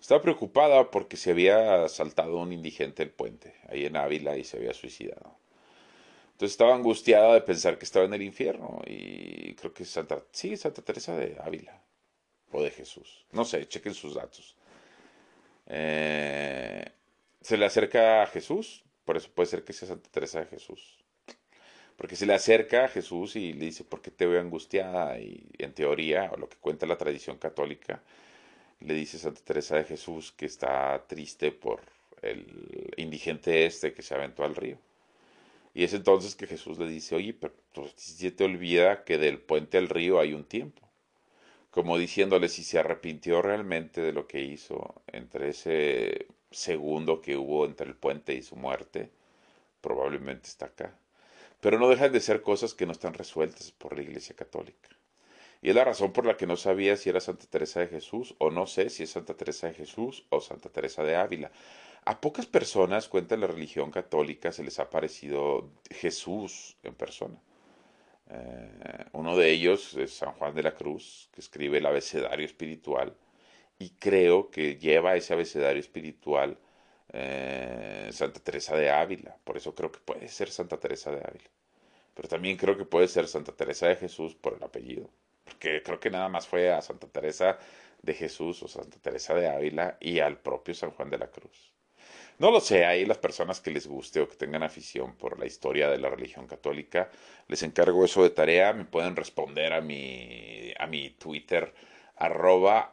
Estaba 0.00 0.20
preocupada 0.20 0.90
porque 0.90 1.16
se 1.16 1.30
había 1.30 1.88
saltado 1.88 2.38
un 2.38 2.52
indigente 2.52 3.04
el 3.04 3.10
puente, 3.10 3.54
ahí 3.68 3.86
en 3.86 3.96
Ávila, 3.96 4.36
y 4.36 4.42
se 4.42 4.56
había 4.56 4.74
suicidado. 4.74 5.38
Entonces 6.36 6.52
estaba 6.52 6.74
angustiada 6.74 7.32
de 7.32 7.40
pensar 7.40 7.78
que 7.78 7.86
estaba 7.86 8.04
en 8.04 8.12
el 8.12 8.20
infierno. 8.20 8.82
Y 8.86 9.54
creo 9.54 9.72
que 9.72 9.86
Santa, 9.86 10.22
sí, 10.32 10.54
Santa 10.58 10.82
Teresa 10.82 11.16
de 11.16 11.34
Ávila. 11.42 11.80
O 12.52 12.62
de 12.62 12.70
Jesús. 12.70 13.24
No 13.32 13.46
sé, 13.46 13.66
chequen 13.66 13.94
sus 13.94 14.16
datos. 14.16 14.54
Eh, 15.66 16.84
se 17.40 17.56
le 17.56 17.64
acerca 17.64 18.22
a 18.22 18.26
Jesús, 18.26 18.84
por 19.06 19.16
eso 19.16 19.30
puede 19.34 19.46
ser 19.46 19.64
que 19.64 19.72
sea 19.72 19.88
Santa 19.88 20.10
Teresa 20.10 20.40
de 20.40 20.46
Jesús. 20.46 20.98
Porque 21.96 22.16
se 22.16 22.26
le 22.26 22.34
acerca 22.34 22.84
a 22.84 22.88
Jesús 22.88 23.34
y 23.36 23.54
le 23.54 23.64
dice, 23.64 23.84
¿por 23.84 24.02
qué 24.02 24.10
te 24.10 24.26
veo 24.26 24.38
angustiada? 24.38 25.18
Y 25.18 25.42
en 25.56 25.72
teoría, 25.72 26.30
o 26.34 26.36
lo 26.36 26.50
que 26.50 26.58
cuenta 26.58 26.84
la 26.84 26.98
tradición 26.98 27.38
católica, 27.38 28.02
le 28.80 28.92
dice 28.92 29.18
Santa 29.18 29.40
Teresa 29.42 29.76
de 29.76 29.84
Jesús 29.84 30.32
que 30.32 30.44
está 30.44 31.02
triste 31.08 31.50
por 31.50 31.80
el 32.20 32.92
indigente 32.98 33.64
este 33.64 33.94
que 33.94 34.02
se 34.02 34.14
aventó 34.14 34.44
al 34.44 34.54
río. 34.54 34.76
Y 35.76 35.84
es 35.84 35.92
entonces 35.92 36.34
que 36.34 36.46
Jesús 36.46 36.78
le 36.78 36.88
dice, 36.88 37.14
oye, 37.16 37.34
pero 37.34 37.52
si 37.96 38.30
te 38.30 38.44
olvida 38.44 39.04
que 39.04 39.18
del 39.18 39.38
puente 39.38 39.76
al 39.76 39.90
río 39.90 40.18
hay 40.18 40.32
un 40.32 40.44
tiempo. 40.44 40.80
Como 41.70 41.98
diciéndole 41.98 42.48
si 42.48 42.64
se 42.64 42.78
arrepintió 42.78 43.42
realmente 43.42 44.00
de 44.00 44.14
lo 44.14 44.26
que 44.26 44.40
hizo 44.40 44.94
entre 45.08 45.50
ese 45.50 46.28
segundo 46.50 47.20
que 47.20 47.36
hubo 47.36 47.66
entre 47.66 47.88
el 47.88 47.94
puente 47.94 48.32
y 48.32 48.40
su 48.40 48.56
muerte, 48.56 49.10
probablemente 49.82 50.48
está 50.48 50.64
acá. 50.64 50.94
Pero 51.60 51.78
no 51.78 51.90
dejan 51.90 52.10
de 52.10 52.20
ser 52.20 52.40
cosas 52.40 52.72
que 52.72 52.86
no 52.86 52.92
están 52.92 53.12
resueltas 53.12 53.70
por 53.70 53.94
la 53.94 54.02
Iglesia 54.02 54.34
Católica. 54.34 54.88
Y 55.60 55.68
es 55.68 55.74
la 55.74 55.84
razón 55.84 56.14
por 56.14 56.24
la 56.24 56.38
que 56.38 56.46
no 56.46 56.56
sabía 56.56 56.96
si 56.96 57.10
era 57.10 57.20
Santa 57.20 57.44
Teresa 57.50 57.80
de 57.80 57.88
Jesús 57.88 58.34
o 58.38 58.50
no 58.50 58.66
sé 58.66 58.88
si 58.88 59.02
es 59.02 59.10
Santa 59.10 59.34
Teresa 59.34 59.66
de 59.66 59.74
Jesús 59.74 60.24
o 60.30 60.40
Santa 60.40 60.70
Teresa 60.70 61.04
de 61.04 61.16
Ávila. 61.16 61.50
A 62.06 62.20
pocas 62.20 62.46
personas, 62.46 63.08
cuenta 63.08 63.36
la 63.36 63.48
religión 63.48 63.90
católica, 63.90 64.52
se 64.52 64.62
les 64.62 64.78
ha 64.78 64.88
parecido 64.88 65.72
Jesús 65.90 66.76
en 66.84 66.94
persona. 66.94 67.36
Eh, 68.30 69.06
uno 69.12 69.36
de 69.36 69.50
ellos 69.50 69.94
es 69.94 70.14
San 70.14 70.32
Juan 70.34 70.54
de 70.54 70.62
la 70.62 70.72
Cruz, 70.74 71.28
que 71.32 71.40
escribe 71.40 71.78
el 71.78 71.86
abecedario 71.86 72.46
espiritual, 72.46 73.16
y 73.80 73.90
creo 73.90 74.50
que 74.50 74.76
lleva 74.76 75.16
ese 75.16 75.34
abecedario 75.34 75.80
espiritual 75.80 76.56
eh, 77.12 78.08
Santa 78.12 78.38
Teresa 78.40 78.76
de 78.76 78.88
Ávila. 78.90 79.36
Por 79.42 79.56
eso 79.56 79.74
creo 79.74 79.90
que 79.90 79.98
puede 79.98 80.28
ser 80.28 80.48
Santa 80.50 80.78
Teresa 80.78 81.10
de 81.10 81.22
Ávila. 81.24 81.50
Pero 82.14 82.28
también 82.28 82.56
creo 82.56 82.76
que 82.76 82.84
puede 82.84 83.08
ser 83.08 83.26
Santa 83.26 83.50
Teresa 83.52 83.88
de 83.88 83.96
Jesús 83.96 84.36
por 84.36 84.54
el 84.54 84.62
apellido. 84.62 85.10
Porque 85.44 85.82
creo 85.82 85.98
que 85.98 86.10
nada 86.10 86.28
más 86.28 86.46
fue 86.46 86.72
a 86.72 86.82
Santa 86.82 87.08
Teresa 87.08 87.58
de 88.00 88.14
Jesús 88.14 88.62
o 88.62 88.68
Santa 88.68 88.98
Teresa 89.00 89.34
de 89.34 89.48
Ávila 89.48 89.96
y 90.00 90.20
al 90.20 90.38
propio 90.38 90.74
San 90.74 90.92
Juan 90.92 91.10
de 91.10 91.18
la 91.18 91.30
Cruz. 91.32 91.75
No 92.38 92.50
lo 92.50 92.60
sé, 92.60 92.84
ahí 92.84 93.06
las 93.06 93.18
personas 93.18 93.60
que 93.60 93.70
les 93.70 93.86
guste 93.86 94.20
o 94.20 94.28
que 94.28 94.36
tengan 94.36 94.62
afición 94.62 95.16
por 95.16 95.38
la 95.38 95.46
historia 95.46 95.88
de 95.88 95.98
la 95.98 96.10
religión 96.10 96.46
católica, 96.46 97.10
les 97.48 97.62
encargo 97.62 98.04
eso 98.04 98.22
de 98.22 98.30
tarea, 98.30 98.74
me 98.74 98.84
pueden 98.84 99.16
responder 99.16 99.72
a 99.72 99.80
mi, 99.80 100.72
a 100.78 100.86
mi 100.86 101.10
Twitter 101.10 101.72
arroba 102.16 102.92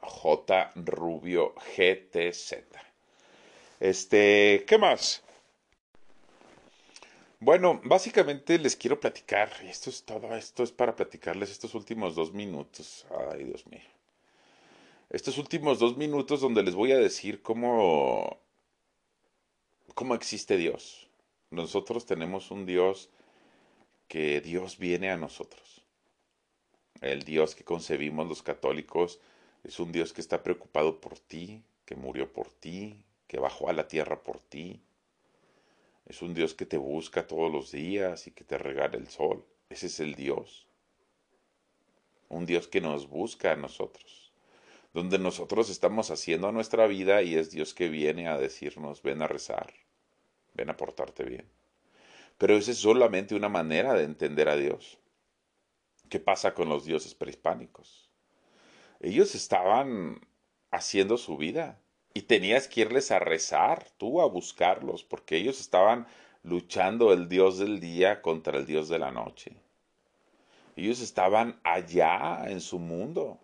jrubiogtz. 0.76 2.56
Este, 3.80 4.64
¿qué 4.66 4.78
más? 4.78 5.24
Bueno, 7.40 7.82
básicamente 7.84 8.58
les 8.58 8.78
quiero 8.78 9.02
platicar, 9.02 9.50
y 9.66 9.68
esto 9.68 9.90
es 9.90 10.04
todo, 10.04 10.34
esto 10.38 10.64
es 10.64 10.72
para 10.72 10.96
platicarles 10.96 11.52
estos 11.52 11.76
últimos 11.76 12.16
dos 12.16 12.32
minutos. 12.32 13.06
Ay, 13.34 13.44
Dios 13.44 13.68
mío. 13.68 13.82
Estos 15.10 15.38
últimos 15.38 15.80
dos 15.80 15.98
minutos 15.98 16.40
donde 16.40 16.64
les 16.64 16.74
voy 16.74 16.94
a 16.94 16.98
decir 16.98 17.42
cómo, 17.42 18.40
cómo 19.94 20.16
existe 20.16 20.58
Dios. 20.58 21.08
Nosotros 21.52 22.06
tenemos 22.06 22.52
un 22.52 22.66
Dios 22.66 23.10
que 24.08 24.42
Dios 24.42 24.78
viene 24.78 25.12
a 25.12 25.18
nosotros. 25.18 25.82
El 27.02 27.24
Dios 27.24 27.56
que 27.56 27.64
concebimos 27.64 28.28
los 28.28 28.42
católicos 28.42 29.20
es 29.64 29.80
un 29.80 29.92
Dios 29.92 30.14
que 30.14 30.22
está 30.22 30.44
preocupado 30.44 31.00
por 31.00 31.20
ti, 31.20 31.64
que 31.86 31.96
murió 31.96 32.32
por 32.32 32.50
ti, 32.50 33.04
que 33.28 33.40
bajó 33.40 33.70
a 33.70 33.74
la 33.74 33.88
tierra 33.88 34.24
por 34.24 34.40
ti. 34.40 34.82
Es 36.06 36.22
un 36.22 36.34
Dios 36.34 36.54
que 36.54 36.66
te 36.66 36.78
busca 36.78 37.28
todos 37.28 37.52
los 37.52 37.72
días 37.72 38.28
y 38.28 38.32
que 38.32 38.44
te 38.44 38.58
regala 38.58 38.98
el 38.98 39.08
sol. 39.08 39.46
Ese 39.70 39.88
es 39.88 40.00
el 40.00 40.16
Dios. 40.16 40.68
Un 42.30 42.46
Dios 42.46 42.68
que 42.68 42.82
nos 42.82 43.08
busca 43.08 43.52
a 43.54 43.56
nosotros. 43.56 44.32
Donde 44.94 45.18
nosotros 45.18 45.70
estamos 45.70 46.12
haciendo 46.12 46.52
nuestra 46.52 46.88
vida 46.88 47.22
y 47.24 47.36
es 47.36 47.52
Dios 47.52 47.74
que 47.74 47.90
viene 47.90 48.28
a 48.28 48.38
decirnos, 48.38 49.02
ven 49.02 49.22
a 49.22 49.28
rezar, 49.28 49.74
ven 50.54 50.70
a 50.70 50.78
portarte 50.78 51.24
bien. 51.24 51.46
Pero 52.38 52.56
esa 52.56 52.72
es 52.72 52.78
solamente 52.78 53.36
una 53.36 53.50
manera 53.50 53.94
de 53.94 54.04
entender 54.04 54.50
a 54.50 54.56
Dios. 54.56 54.98
¿Qué 56.10 56.20
pasa 56.20 56.54
con 56.54 56.70
los 56.70 56.86
dioses 56.86 57.16
prehispánicos? 57.16 58.10
Ellos 59.00 59.36
estaban 59.36 60.22
haciendo 60.72 61.18
su 61.18 61.38
vida 61.38 61.80
y 62.14 62.24
tenías 62.24 62.68
que 62.68 62.82
irles 62.82 63.12
a 63.12 63.20
rezar, 63.20 63.88
tú 63.98 64.22
a 64.22 64.26
buscarlos, 64.26 65.04
porque 65.04 65.38
ellos 65.38 65.60
estaban 65.60 66.08
luchando 66.44 67.14
el 67.14 67.30
dios 67.30 67.58
del 67.58 67.80
día 67.80 68.22
contra 68.22 68.58
el 68.58 68.66
dios 68.66 68.90
de 68.90 69.00
la 69.00 69.12
noche. 69.12 69.56
Ellos 70.76 71.02
estaban 71.02 71.60
allá 71.64 72.46
en 72.48 72.62
su 72.62 72.80
mundo. 72.80 73.40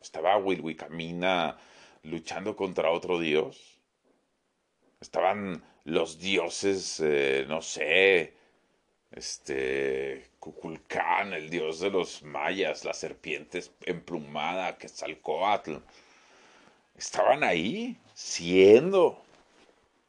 Estaba 0.00 0.36
Wilwicamina 0.36 1.58
luchando 2.02 2.56
contra 2.56 2.90
otro 2.90 3.18
dios. 3.18 3.78
Estaban 5.00 5.62
los 5.84 6.18
dioses, 6.18 7.00
eh, 7.00 7.44
no 7.48 7.62
sé, 7.62 8.34
este, 9.10 10.30
Cuculcán, 10.38 11.32
el 11.32 11.50
dios 11.50 11.80
de 11.80 11.90
los 11.90 12.22
mayas, 12.22 12.84
la 12.84 12.94
serpiente 12.94 13.62
emplumada, 13.84 14.78
Quetzalcoatl 14.78 15.76
estaban 16.96 17.44
ahí, 17.44 17.96
siendo. 18.14 19.18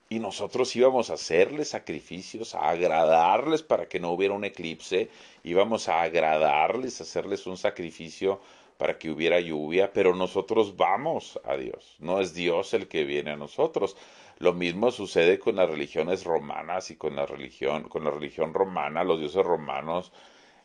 Y 0.09 0.19
nosotros 0.19 0.75
íbamos 0.75 1.09
a 1.09 1.15
hacerles 1.15 1.69
sacrificios, 1.69 2.53
a 2.53 2.69
agradarles 2.69 3.63
para 3.63 3.88
que 3.88 3.99
no 3.99 4.12
hubiera 4.12 4.36
un 4.36 4.45
eclipse, 4.45 5.09
íbamos 5.43 5.89
a 5.89 6.03
agradarles, 6.03 6.99
a 6.99 7.03
hacerles 7.03 7.47
un 7.47 7.57
sacrificio 7.57 8.39
para 8.77 8.97
que 8.97 9.09
hubiera 9.09 9.39
lluvia, 9.39 9.91
pero 9.93 10.15
nosotros 10.15 10.75
vamos 10.75 11.39
a 11.43 11.55
Dios, 11.57 11.95
no 11.99 12.19
es 12.19 12.33
Dios 12.33 12.73
el 12.73 12.88
que 12.88 13.03
viene 13.03 13.31
a 13.31 13.38
nosotros. 13.38 13.95
Lo 14.39 14.53
mismo 14.53 14.91
sucede 14.91 15.39
con 15.39 15.55
las 15.55 15.69
religiones 15.69 16.23
romanas 16.23 16.91
y 16.91 16.95
con 16.95 17.15
la 17.15 17.25
religión, 17.25 17.83
con 17.89 18.03
la 18.03 18.12
religión 18.12 18.53
romana, 18.53 19.03
los 19.03 19.19
dioses 19.19 19.45
romanos 19.45 20.12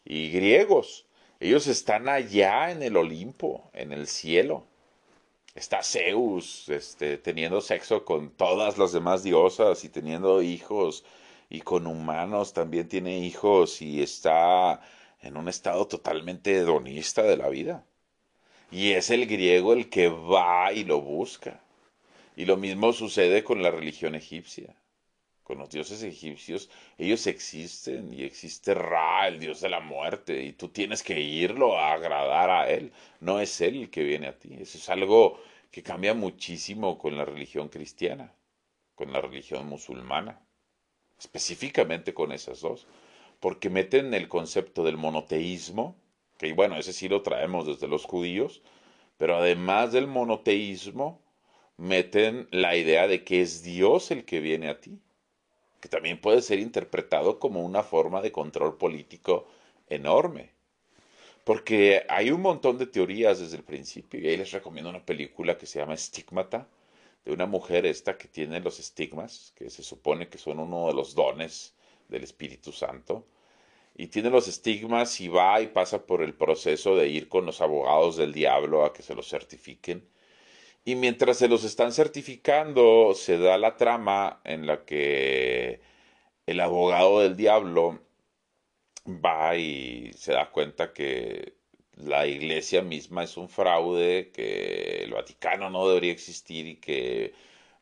y 0.05 0.31
griegos. 0.31 1.07
Ellos 1.41 1.67
están 1.67 2.09
allá 2.09 2.71
en 2.71 2.83
el 2.83 2.97
Olimpo, 2.97 3.71
en 3.73 3.93
el 3.93 4.07
cielo 4.07 4.65
está 5.59 5.83
Zeus 5.83 6.69
este, 6.69 7.19
teniendo 7.19 7.61
sexo 7.61 8.05
con 8.05 8.31
todas 8.31 8.79
las 8.79 8.93
demás 8.93 9.25
diosas 9.25 9.85
y 9.85 9.89
teniendo 9.89 10.41
hijos 10.41 11.05
y 11.51 11.63
con 11.63 11.87
humanos 11.87 12.53
también 12.53 12.89
tiene 12.89 13.19
hijos 13.19 13.83
y 13.83 14.01
está 14.03 14.81
en 15.21 15.37
un 15.37 15.49
estado 15.49 15.87
totalmente 15.89 16.55
hedonista 16.57 17.23
de 17.23 17.37
la 17.37 17.49
vida. 17.49 17.85
Y 18.71 18.93
es 18.93 19.11
el 19.11 19.27
griego 19.27 19.73
el 19.73 19.89
que 19.89 20.09
va 20.09 20.73
y 20.73 20.85
lo 20.85 21.01
busca. 21.01 21.61
Y 22.37 22.45
lo 22.45 22.57
mismo 22.57 22.93
sucede 22.93 23.43
con 23.43 23.63
la 23.63 23.71
religión 23.71 24.15
egipcia. 24.15 24.75
Con 25.43 25.59
los 25.59 25.71
dioses 25.71 26.03
egipcios, 26.03 26.69
ellos 26.99 27.27
existen 27.27 28.13
y 28.13 28.23
existe 28.23 28.75
Ra, 28.75 29.27
el 29.27 29.41
dios 29.41 29.63
de 29.63 29.71
la 29.71 29.81
muerte, 29.81 30.43
y 30.43 30.53
tú 30.53 30.69
tienes 30.69 31.03
que 31.03 31.19
irlo 31.19 31.79
a 31.79 31.95
agradar 31.95 32.51
a 32.51 32.71
él. 32.71 32.93
No 33.21 33.41
es 33.41 33.59
él 33.63 33.77
el 33.81 33.91
que 33.91 34.05
viene 34.05 34.27
a 34.27 34.39
ti. 34.39 34.51
Eso 34.61 34.77
es 34.77 34.89
algo 34.91 35.41
que 35.71 35.83
cambia 35.83 36.13
muchísimo 36.13 36.99
con 36.99 37.17
la 37.17 37.25
religión 37.25 37.69
cristiana, 37.69 38.35
con 38.95 39.11
la 39.11 39.23
religión 39.23 39.67
musulmana, 39.67 40.39
específicamente 41.19 42.13
con 42.13 42.33
esas 42.33 42.61
dos, 42.61 42.87
porque 43.41 43.71
meten 43.71 44.13
el 44.13 44.29
concepto 44.29 44.85
del 44.85 44.99
monoteísmo, 44.99 45.97
que 46.39 46.53
bueno, 46.53 46.77
ese 46.77 46.93
sí 46.93 47.09
lo 47.09 47.23
traemos 47.23 47.67
desde 47.67 47.89
los 47.89 48.05
judíos, 48.05 48.63
pero 49.19 49.37
además 49.37 49.93
del 49.93 50.07
monoteísmo, 50.07 51.21
meten 51.77 52.49
la 52.51 52.77
idea 52.77 53.07
de 53.07 53.25
que 53.25 53.43
es 53.43 53.63
Dios 53.63 54.11
el 54.11 54.25
que 54.25 54.41
viene 54.41 54.69
a 54.69 54.81
ti, 54.81 54.99
que 55.81 55.89
también 55.89 56.21
puede 56.21 56.41
ser 56.43 56.61
interpretado 56.61 57.39
como 57.39 57.65
una 57.65 57.83
forma 57.83 58.23
de 58.23 58.33
control 58.33 58.79
político 58.79 59.49
enorme. 59.89 60.51
Porque 61.45 62.05
hay 62.09 62.31
un 62.31 62.43
montón 62.43 62.79
de 62.79 62.87
teorías 62.87 63.41
desde 63.41 63.57
el 63.57 63.65
principio, 63.65 64.21
y 64.21 64.29
ahí 64.29 64.37
les 64.37 64.53
recomiendo 64.53 64.91
una 64.91 65.05
película 65.05 65.57
que 65.57 65.67
se 65.67 65.79
llama 65.79 65.95
Estigmata, 65.95 66.69
de 67.25 67.33
una 67.33 67.47
mujer 67.47 67.85
esta 67.87 68.17
que 68.17 68.29
tiene 68.29 68.61
los 68.61 68.79
estigmas, 68.79 69.53
que 69.57 69.71
se 69.71 69.83
supone 69.83 70.29
que 70.29 70.39
son 70.39 70.61
uno 70.61 70.87
de 70.87 70.95
los 70.95 71.15
dones 71.15 71.75
del 72.09 72.25
Espíritu 72.25 72.73
Santo, 72.73 73.27
y 73.99 74.07
tiene 74.09 74.31
los 74.31 74.47
estigmas 74.49 75.21
y 75.21 75.29
va 75.29 75.61
y 75.61 75.67
pasa 75.67 76.07
por 76.07 76.23
el 76.23 76.35
proceso 76.35 76.97
de 76.97 77.09
ir 77.09 77.29
con 77.29 77.45
los 77.47 77.61
abogados 77.61 78.17
del 78.17 78.33
diablo 78.33 78.85
a 78.85 78.93
que 78.93 79.03
se 79.03 79.15
los 79.15 79.29
certifiquen. 79.29 80.09
Y 80.85 80.95
mientras 80.95 81.39
se 81.39 81.49
los 81.49 81.65
están 81.65 81.93
certificando, 81.93 83.13
se 83.15 83.39
da 83.39 83.59
la 83.59 83.77
trama 83.77 84.41
en 84.45 84.67
la 84.67 84.85
que 84.85 85.81
el 86.47 86.61
abogado 86.61 87.21
del 87.21 87.37
diablo 87.37 88.01
va 89.07 89.57
y 89.57 90.13
se 90.15 90.33
da 90.33 90.51
cuenta 90.53 90.93
que 90.93 91.55
la 91.97 92.27
iglesia 92.29 92.83
misma 92.83 93.25
es 93.25 93.37
un 93.37 93.49
fraude, 93.49 94.31
que 94.33 95.03
el 95.05 95.13
Vaticano 95.13 95.71
no 95.71 95.89
debería 95.89 96.13
existir 96.13 96.69
y 96.69 96.77
que 96.77 97.35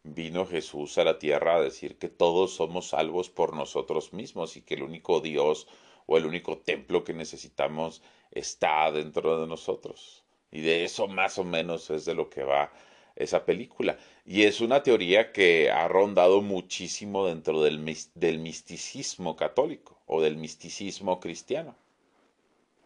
vino 0.02 0.46
Jesús 0.46 0.96
a 0.98 1.04
la 1.04 1.18
tierra 1.18 1.56
a 1.56 1.60
decir 1.62 1.98
que 1.98 2.08
todos 2.08 2.54
somos 2.54 2.88
salvos 2.88 3.28
por 3.28 3.54
nosotros 3.54 4.14
mismos 4.14 4.56
y 4.56 4.62
que 4.62 4.74
el 4.74 4.82
único 4.84 5.20
Dios 5.20 5.68
o 6.06 6.16
el 6.16 6.26
único 6.26 6.58
templo 6.58 7.04
que 7.04 7.12
necesitamos 7.12 8.02
está 8.30 8.90
dentro 8.90 9.40
de 9.40 9.46
nosotros. 9.46 10.24
Y 10.50 10.62
de 10.62 10.84
eso 10.84 11.08
más 11.08 11.38
o 11.38 11.44
menos 11.44 11.90
es 11.90 12.04
de 12.04 12.14
lo 12.14 12.30
que 12.30 12.44
va 12.44 12.72
esa 13.16 13.44
película. 13.44 13.98
Y 14.24 14.42
es 14.42 14.60
una 14.60 14.82
teoría 14.82 15.32
que 15.32 15.70
ha 15.70 15.88
rondado 15.88 16.42
muchísimo 16.42 17.26
dentro 17.26 17.62
del, 17.62 17.78
misticismo 17.80 19.36
católico 19.36 19.98
o 20.06 20.22
del 20.22 20.36
misticismo 20.36 21.20
cristiano. 21.20 21.74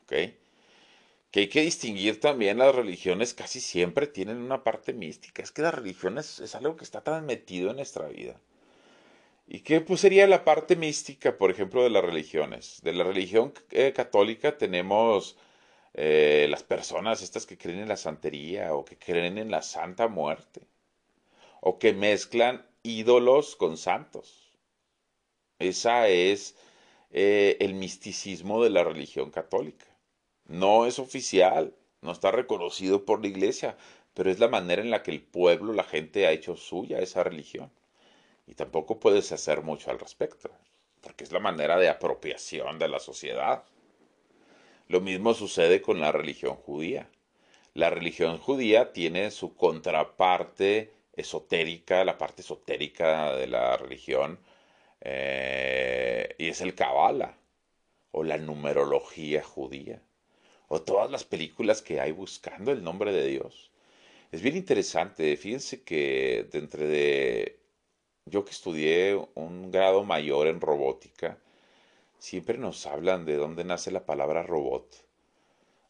¿Ok? 0.05 0.13
que 1.31 1.41
hay 1.41 1.49
que 1.49 1.63
distinguir 1.63 2.19
también 2.21 2.59
las 2.59 2.75
religiones, 2.75 3.35
casi 3.35 3.61
siempre 3.61 4.07
tienen 4.07 4.39
una 4.39 4.65
parte 4.65 4.93
mística. 4.93 5.43
Es 5.43 5.53
que 5.53 5.63
la 5.63 5.71
religión 5.71 6.19
es, 6.19 6.55
algo 6.55 6.77
que 6.77 6.85
está 6.85 7.03
tan 7.03 7.25
metido 7.25 7.71
en 7.71 7.77
nuestra 7.77 8.09
vida. 8.09 8.41
¿Y 9.53 9.61
qué 9.63 9.81
pues, 9.81 10.01
sería 10.01 10.29
la 10.29 10.45
parte 10.45 10.77
mística, 10.77 11.37
por 11.37 11.51
ejemplo, 11.51 11.83
de 11.83 11.91
las 11.91 12.05
religiones? 12.05 12.81
De 12.85 12.93
la 12.93 13.03
religión 13.03 13.53
eh, 13.73 13.93
católica 13.93 14.57
tenemos 14.57 15.37
eh, 15.95 16.47
las 16.49 16.63
personas 16.63 17.21
estas 17.21 17.47
que 17.47 17.59
creen 17.59 17.81
en 17.81 17.89
la 17.89 17.97
santería 17.97 18.75
o 18.75 18.85
que 18.85 18.97
creen 18.97 19.39
en 19.39 19.51
la 19.51 19.63
santa 19.63 20.07
muerte 20.07 20.63
o 21.61 21.81
que 21.81 21.93
mezclan 21.93 22.65
ídolos 22.85 23.57
con 23.57 23.77
santos. 23.77 24.53
Esa 25.59 26.07
es 26.09 26.57
eh, 27.11 27.57
el 27.59 27.75
misticismo 27.75 28.63
de 28.63 28.71
la 28.71 28.85
religión 28.85 29.33
católica. 29.33 29.87
No 30.47 30.87
es 30.87 31.01
oficial, 31.01 31.75
no 32.03 32.13
está 32.13 32.31
reconocido 32.31 33.05
por 33.05 33.21
la 33.21 33.29
iglesia, 33.29 33.77
pero 34.15 34.31
es 34.31 34.39
la 34.39 34.49
manera 34.49 34.83
en 34.83 34.91
la 34.91 35.03
que 35.03 35.11
el 35.11 35.23
pueblo, 35.23 35.73
la 35.73 35.85
gente 35.85 36.29
ha 36.29 36.33
hecho 36.33 36.57
suya 36.57 37.01
esa 37.01 37.25
religión. 37.25 37.73
Y 38.51 38.55
tampoco 38.55 38.99
puedes 38.99 39.31
hacer 39.31 39.63
mucho 39.63 39.93
al 39.93 40.01
respecto, 40.01 40.51
porque 41.03 41.23
es 41.23 41.31
la 41.31 41.39
manera 41.39 41.79
de 41.79 41.89
apropiación 41.89 42.81
de 42.81 42.89
la 42.89 42.99
sociedad. 42.99 43.63
Lo 44.89 45.01
mismo 45.01 45.35
sucede 45.35 45.81
con 45.81 46.01
la 46.01 46.11
religión 46.11 46.57
judía. 46.57 47.09
La 47.75 47.91
religión 47.91 48.39
judía 48.39 48.93
tiene 48.93 49.31
su 49.31 49.55
contraparte 49.55 50.93
esotérica, 51.15 52.05
la 52.05 52.19
parte 52.19 52.43
esotérica 52.43 53.37
de 53.37 53.47
la 53.47 53.77
religión, 53.77 54.41
eh, 55.01 56.35
y 56.37 56.49
es 56.49 56.61
el 56.61 56.75
Kabbalah 56.75 57.39
o 58.11 58.25
la 58.25 58.37
numerología 58.37 59.45
judía 59.45 60.03
o 60.67 60.83
todas 60.83 61.09
las 61.09 61.23
películas 61.23 61.83
que 61.83 62.01
hay 62.01 62.11
buscando 62.11 62.73
el 62.73 62.83
nombre 62.83 63.13
de 63.13 63.29
Dios. 63.29 63.71
Es 64.33 64.43
bien 64.43 64.57
interesante, 64.57 65.37
fíjense 65.37 65.85
que 65.85 66.49
dentro 66.51 66.85
de 66.85 67.60
yo 68.31 68.45
que 68.45 68.53
estudié 68.53 69.21
un 69.35 69.71
grado 69.71 70.05
mayor 70.05 70.47
en 70.47 70.61
robótica, 70.61 71.39
siempre 72.19 72.59
nos 72.59 72.87
hablan 72.87 73.25
de 73.27 73.37
dónde 73.37 73.65
nace 73.65 73.91
la 73.91 74.07
palabra 74.07 74.43
robot. 74.43 75.05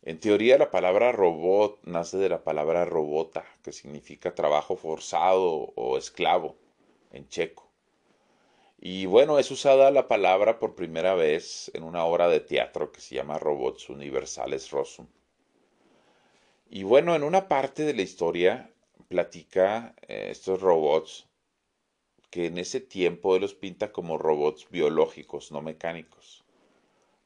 En 0.02 0.18
teoría 0.18 0.56
la 0.56 0.70
palabra 0.70 1.12
robot 1.12 1.78
nace 1.84 2.16
de 2.16 2.30
la 2.30 2.42
palabra 2.42 2.84
robota, 2.86 3.44
que 3.62 3.72
significa 3.72 4.34
trabajo 4.34 4.76
forzado 4.76 5.72
o 5.76 5.98
esclavo 5.98 6.56
en 7.12 7.28
checo. 7.28 7.68
Y 8.80 9.04
bueno, 9.04 9.38
es 9.38 9.50
usada 9.50 9.90
la 9.90 10.08
palabra 10.08 10.58
por 10.58 10.74
primera 10.74 11.14
vez 11.14 11.70
en 11.74 11.82
una 11.82 12.06
obra 12.06 12.28
de 12.28 12.40
teatro 12.40 12.90
que 12.92 13.02
se 13.02 13.14
llama 13.14 13.38
Robots 13.38 13.90
Universales 13.90 14.70
Rosum. 14.70 15.06
Y 16.70 16.84
bueno, 16.84 17.14
en 17.14 17.22
una 17.22 17.46
parte 17.46 17.84
de 17.84 17.92
la 17.92 18.02
historia 18.02 18.70
platica 19.08 19.94
eh, 20.08 20.28
estos 20.30 20.62
robots 20.62 21.26
que 22.30 22.46
en 22.46 22.58
ese 22.58 22.80
tiempo 22.80 23.34
él 23.34 23.42
los 23.42 23.54
pinta 23.54 23.92
como 23.92 24.18
robots 24.18 24.68
biológicos, 24.70 25.52
no 25.52 25.62
mecánicos, 25.62 26.44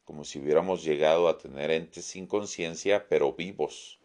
como 0.05 0.25
si 0.25 0.39
hubiéramos 0.39 0.83
llegado 0.83 1.29
a 1.29 1.39
tener 1.39 1.71
entes 1.71 2.05
sin 2.05 2.27
conciencia, 2.27 3.07
pero 3.09 3.33
vivos, 3.33 3.99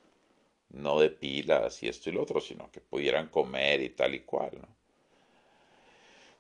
no 0.70 1.00
de 1.00 1.10
pilas 1.10 1.82
y 1.84 1.88
esto 1.88 2.10
y 2.10 2.14
lo 2.14 2.22
otro, 2.22 2.42
sino 2.42 2.72
que 2.72 2.82
pudieran 2.82 3.30
comer 3.30 3.82
y 3.82 3.90
tal 3.90 4.16
y 4.16 4.22
cual, 4.22 4.52
¿no? 4.62 4.80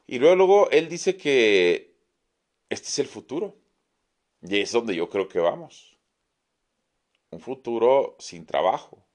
Y 0.07 0.17
luego 0.17 0.71
él 0.71 0.89
dice 0.89 1.15
que 1.17 1.93
este 2.69 2.87
es 2.87 2.97
el 2.97 3.05
futuro. 3.05 3.55
Y 4.41 4.59
es 4.59 4.71
donde 4.71 4.95
yo 4.95 5.07
creo 5.07 5.27
que 5.27 5.37
vamos. 5.37 5.97
Un 7.29 7.39
futuro 7.39 8.15
sin 8.17 8.47
trabajo. 8.47 9.05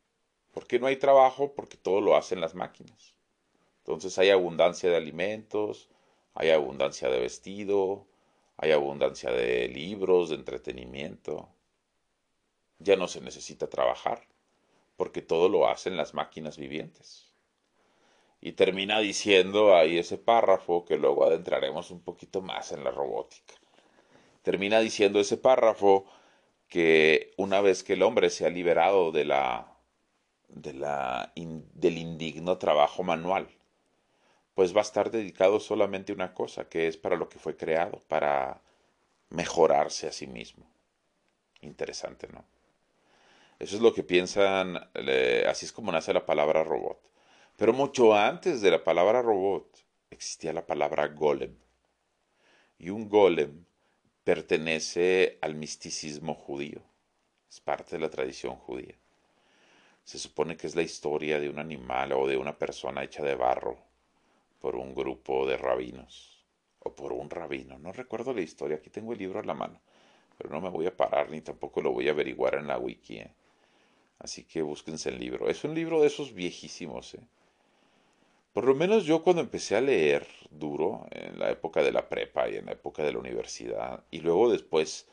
¿Por 0.53 0.69
qué 0.69 0.79
no 0.79 0.87
hay 0.87 0.97
trabajo? 0.97 1.53
Porque 1.53 1.77
todo 1.77 2.01
lo 2.01 2.15
hacen 2.15 2.41
las 2.41 2.55
máquinas. 2.55 3.15
Entonces 3.85 4.19
hay 4.19 4.31
abundancia 4.31 4.91
de 4.91 4.97
alimentos, 4.97 5.89
hay 6.35 6.51
abundancia 6.51 7.09
de 7.09 7.21
vestido, 7.21 8.07
hay 8.57 8.73
abundancia 8.73 9.31
de 9.31 9.69
libros, 9.69 10.31
de 10.31 10.37
entretenimiento. 10.37 11.49
Ya 12.79 12.97
no 12.97 13.09
se 13.09 13.21
necesita 13.21 13.69
trabajar, 13.69 14.27
porque 14.97 15.23
todo 15.23 15.49
lo 15.49 15.69
hacen 15.69 15.97
las 15.97 16.15
máquinas 16.15 16.57
vivientes 16.57 17.35
y 18.45 18.53
termina 18.53 18.99
diciendo 18.99 19.75
ahí 19.75 19.97
ese 19.97 20.19
párrafo 20.19 20.85
que 20.85 20.99
luego 20.99 21.25
adentraremos 21.25 21.91
un 21.91 22.01
poquito 22.01 22.43
más 22.43 22.73
en 22.73 22.85
la 22.85 22.91
robótica. 22.91 23.55
Termina 24.43 24.81
diciendo 24.81 25.19
ese 25.19 25.39
párrafo 25.39 26.05
que 26.69 27.33
una 27.39 27.63
vez 27.63 27.83
que 27.83 27.95
el 27.95 28.03
hombre 28.03 28.29
se 28.29 28.45
ha 28.45 28.51
liberado 28.51 29.13
de 29.13 29.25
la, 29.25 29.79
de 30.49 30.75
la 30.75 31.33
del 31.35 31.97
indigno 31.97 32.59
trabajo 32.59 33.03
manual, 33.03 33.49
pues 34.55 34.75
va 34.75 34.81
a 34.81 34.83
estar 34.83 35.11
dedicado 35.11 35.59
solamente 35.61 36.13
a 36.13 36.15
una 36.15 36.33
cosa, 36.33 36.69
que 36.69 36.87
es 36.87 36.97
para 36.97 37.17
lo 37.17 37.29
que 37.29 37.39
fue 37.39 37.57
creado, 37.57 38.03
para 38.09 38.61
mejorarse 39.31 40.07
a 40.07 40.13
sí 40.13 40.27
mismo. 40.27 40.65
Interesante, 41.61 42.29
¿no? 42.29 42.45
Eso 43.59 43.77
es 43.77 43.83
lo 43.83 43.93
que 43.93 44.03
piensan, 44.03 44.77
así 45.49 45.67
es 45.67 45.73
como 45.73 45.91
nace 45.93 46.13
la 46.13 46.27
palabra 46.27 46.63
robot. 46.63 47.01
Pero 47.57 47.73
mucho 47.73 48.15
antes 48.15 48.61
de 48.61 48.71
la 48.71 48.83
palabra 48.85 49.23
robot 49.23 49.85
existía 50.11 50.53
la 50.53 50.67
palabra 50.67 51.09
golem. 51.09 51.57
Y 52.79 52.91
un 52.91 53.09
golem 53.09 53.65
pertenece 54.25 55.39
al 55.41 55.55
misticismo 55.55 56.35
judío. 56.35 56.83
Es 57.49 57.61
parte 57.61 57.97
de 57.97 58.03
la 58.03 58.11
tradición 58.11 58.57
judía. 58.57 58.95
Se 60.05 60.19
supone 60.19 60.57
que 60.57 60.67
es 60.67 60.77
la 60.77 60.83
historia 60.83 61.41
de 61.41 61.49
un 61.49 61.59
animal 61.59 62.13
o 62.13 62.27
de 62.27 62.37
una 62.37 62.59
persona 62.59 63.05
hecha 63.05 63.23
de 63.23 63.37
barro 63.37 63.94
por 64.65 64.77
un 64.77 64.95
grupo 64.95 65.47
de 65.47 65.59
rabinos 65.59 66.43
o 66.79 66.95
por 66.95 67.13
un 67.13 67.29
rabino. 67.29 67.79
No 67.79 67.93
recuerdo 67.93 68.33
la 68.33 68.41
historia, 68.41 68.79
aquí 68.79 68.89
tengo 68.89 69.13
el 69.13 69.19
libro 69.19 69.39
a 69.39 69.43
la 69.45 69.53
mano, 69.53 69.79
pero 70.39 70.49
no 70.49 70.59
me 70.63 70.71
voy 70.71 70.87
a 70.87 70.97
parar 70.97 71.29
ni 71.29 71.43
tampoco 71.43 71.83
lo 71.83 71.93
voy 71.93 72.09
a 72.09 72.13
averiguar 72.13 72.55
en 72.55 72.67
la 72.67 72.79
wiki. 72.79 73.19
¿eh? 73.19 73.31
Así 74.21 74.45
que 74.45 74.63
búsquense 74.63 75.11
el 75.11 75.19
libro. 75.19 75.51
Es 75.51 75.65
un 75.65 75.75
libro 75.75 76.01
de 76.01 76.07
esos 76.07 76.33
viejísimos. 76.33 77.13
¿eh? 77.13 77.21
Por 78.55 78.65
lo 78.65 78.75
menos 78.75 79.05
yo 79.05 79.23
cuando 79.23 79.43
empecé 79.43 79.77
a 79.77 79.83
leer 79.83 80.27
duro, 80.51 81.07
en 81.11 81.39
la 81.39 81.51
época 81.51 81.83
de 81.83 81.93
la 81.93 82.09
prepa 82.09 82.49
y 82.49 82.57
en 82.57 82.65
la 82.65 82.73
época 82.73 83.03
de 83.03 83.13
la 83.13 83.19
universidad, 83.19 84.03
y 84.11 84.21
luego 84.21 84.51
después, 84.51 85.07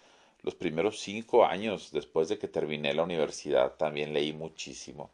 los 0.43 0.55
primeros 0.55 1.01
cinco 1.01 1.43
años 1.43 1.91
después 1.91 2.29
de 2.29 2.39
que 2.39 2.47
terminé 2.47 2.93
la 2.93 3.03
universidad, 3.03 3.73
también 3.73 4.13
leí 4.13 4.31
muchísimo. 4.31 5.11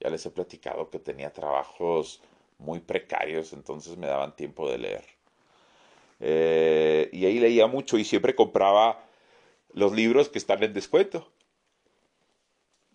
Ya 0.00 0.10
les 0.10 0.26
he 0.26 0.30
platicado 0.32 0.90
que 0.90 0.98
tenía 0.98 1.32
trabajos 1.32 2.20
muy 2.60 2.80
precarios, 2.80 3.52
entonces 3.52 3.96
me 3.96 4.06
daban 4.06 4.36
tiempo 4.36 4.70
de 4.70 4.78
leer. 4.78 5.04
Eh, 6.20 7.08
y 7.12 7.24
ahí 7.24 7.40
leía 7.40 7.66
mucho 7.66 7.98
y 7.98 8.04
siempre 8.04 8.34
compraba 8.34 9.04
los 9.72 9.92
libros 9.92 10.28
que 10.28 10.38
están 10.38 10.62
en 10.62 10.72
descuento. 10.72 11.32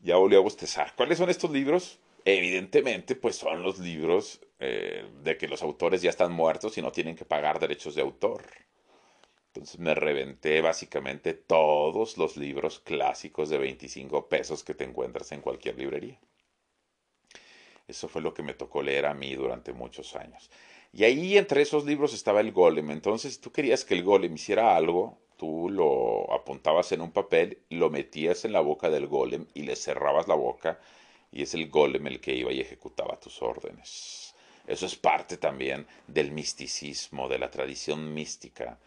Ya 0.01 0.17
volví 0.17 0.35
a 0.35 0.39
bostezar. 0.39 0.93
¿Cuáles 0.95 1.17
son 1.17 1.29
estos 1.29 1.51
libros? 1.51 1.99
Evidentemente, 2.23 3.15
pues 3.15 3.35
son 3.35 3.63
los 3.63 3.79
libros 3.79 4.39
eh, 4.59 5.05
de 5.23 5.37
que 5.37 5.47
los 5.47 5.61
autores 5.63 6.01
ya 6.01 6.09
están 6.09 6.31
muertos 6.31 6.77
y 6.77 6.81
no 6.81 6.91
tienen 6.91 7.15
que 7.15 7.25
pagar 7.25 7.59
derechos 7.59 7.95
de 7.95 8.01
autor. 8.01 8.43
Entonces 9.47 9.79
me 9.79 9.95
reventé 9.95 10.61
básicamente 10.61 11.33
todos 11.33 12.17
los 12.17 12.35
libros 12.35 12.79
clásicos 12.79 13.49
de 13.49 13.57
25 13.57 14.27
pesos 14.27 14.63
que 14.63 14.73
te 14.73 14.83
encuentras 14.83 15.31
en 15.31 15.41
cualquier 15.41 15.77
librería. 15.77 16.19
Eso 17.87 18.07
fue 18.07 18.21
lo 18.21 18.33
que 18.33 18.43
me 18.43 18.53
tocó 18.53 18.81
leer 18.81 19.05
a 19.05 19.13
mí 19.13 19.35
durante 19.35 19.73
muchos 19.73 20.15
años. 20.15 20.49
Y 20.91 21.03
ahí 21.03 21.37
entre 21.37 21.61
esos 21.61 21.85
libros 21.85 22.13
estaba 22.13 22.39
el 22.39 22.51
golem. 22.51 22.89
Entonces, 22.91 23.35
si 23.35 23.41
tú 23.41 23.51
querías 23.51 23.85
que 23.85 23.93
el 23.93 24.03
golem 24.03 24.33
hiciera 24.33 24.75
algo, 24.75 25.17
tú 25.37 25.69
lo 25.69 26.31
apuntabas 26.33 26.91
en 26.91 27.01
un 27.01 27.11
papel, 27.11 27.59
lo 27.69 27.89
metías 27.89 28.45
en 28.45 28.53
la 28.53 28.61
boca 28.61 28.89
del 28.89 29.07
golem 29.07 29.45
y 29.53 29.63
le 29.63 29.75
cerrabas 29.75 30.27
la 30.27 30.35
boca 30.35 30.79
y 31.31 31.43
es 31.43 31.53
el 31.53 31.69
golem 31.69 32.07
el 32.07 32.21
que 32.21 32.33
iba 32.33 32.51
y 32.51 32.61
ejecutaba 32.61 33.19
tus 33.19 33.41
órdenes. 33.41 34.33
Eso 34.67 34.85
es 34.85 34.95
parte 34.95 35.37
también 35.37 35.85
del 36.07 36.31
misticismo, 36.31 37.27
de 37.27 37.37
la 37.37 37.51
tradición 37.51 38.13
mística 38.13 38.79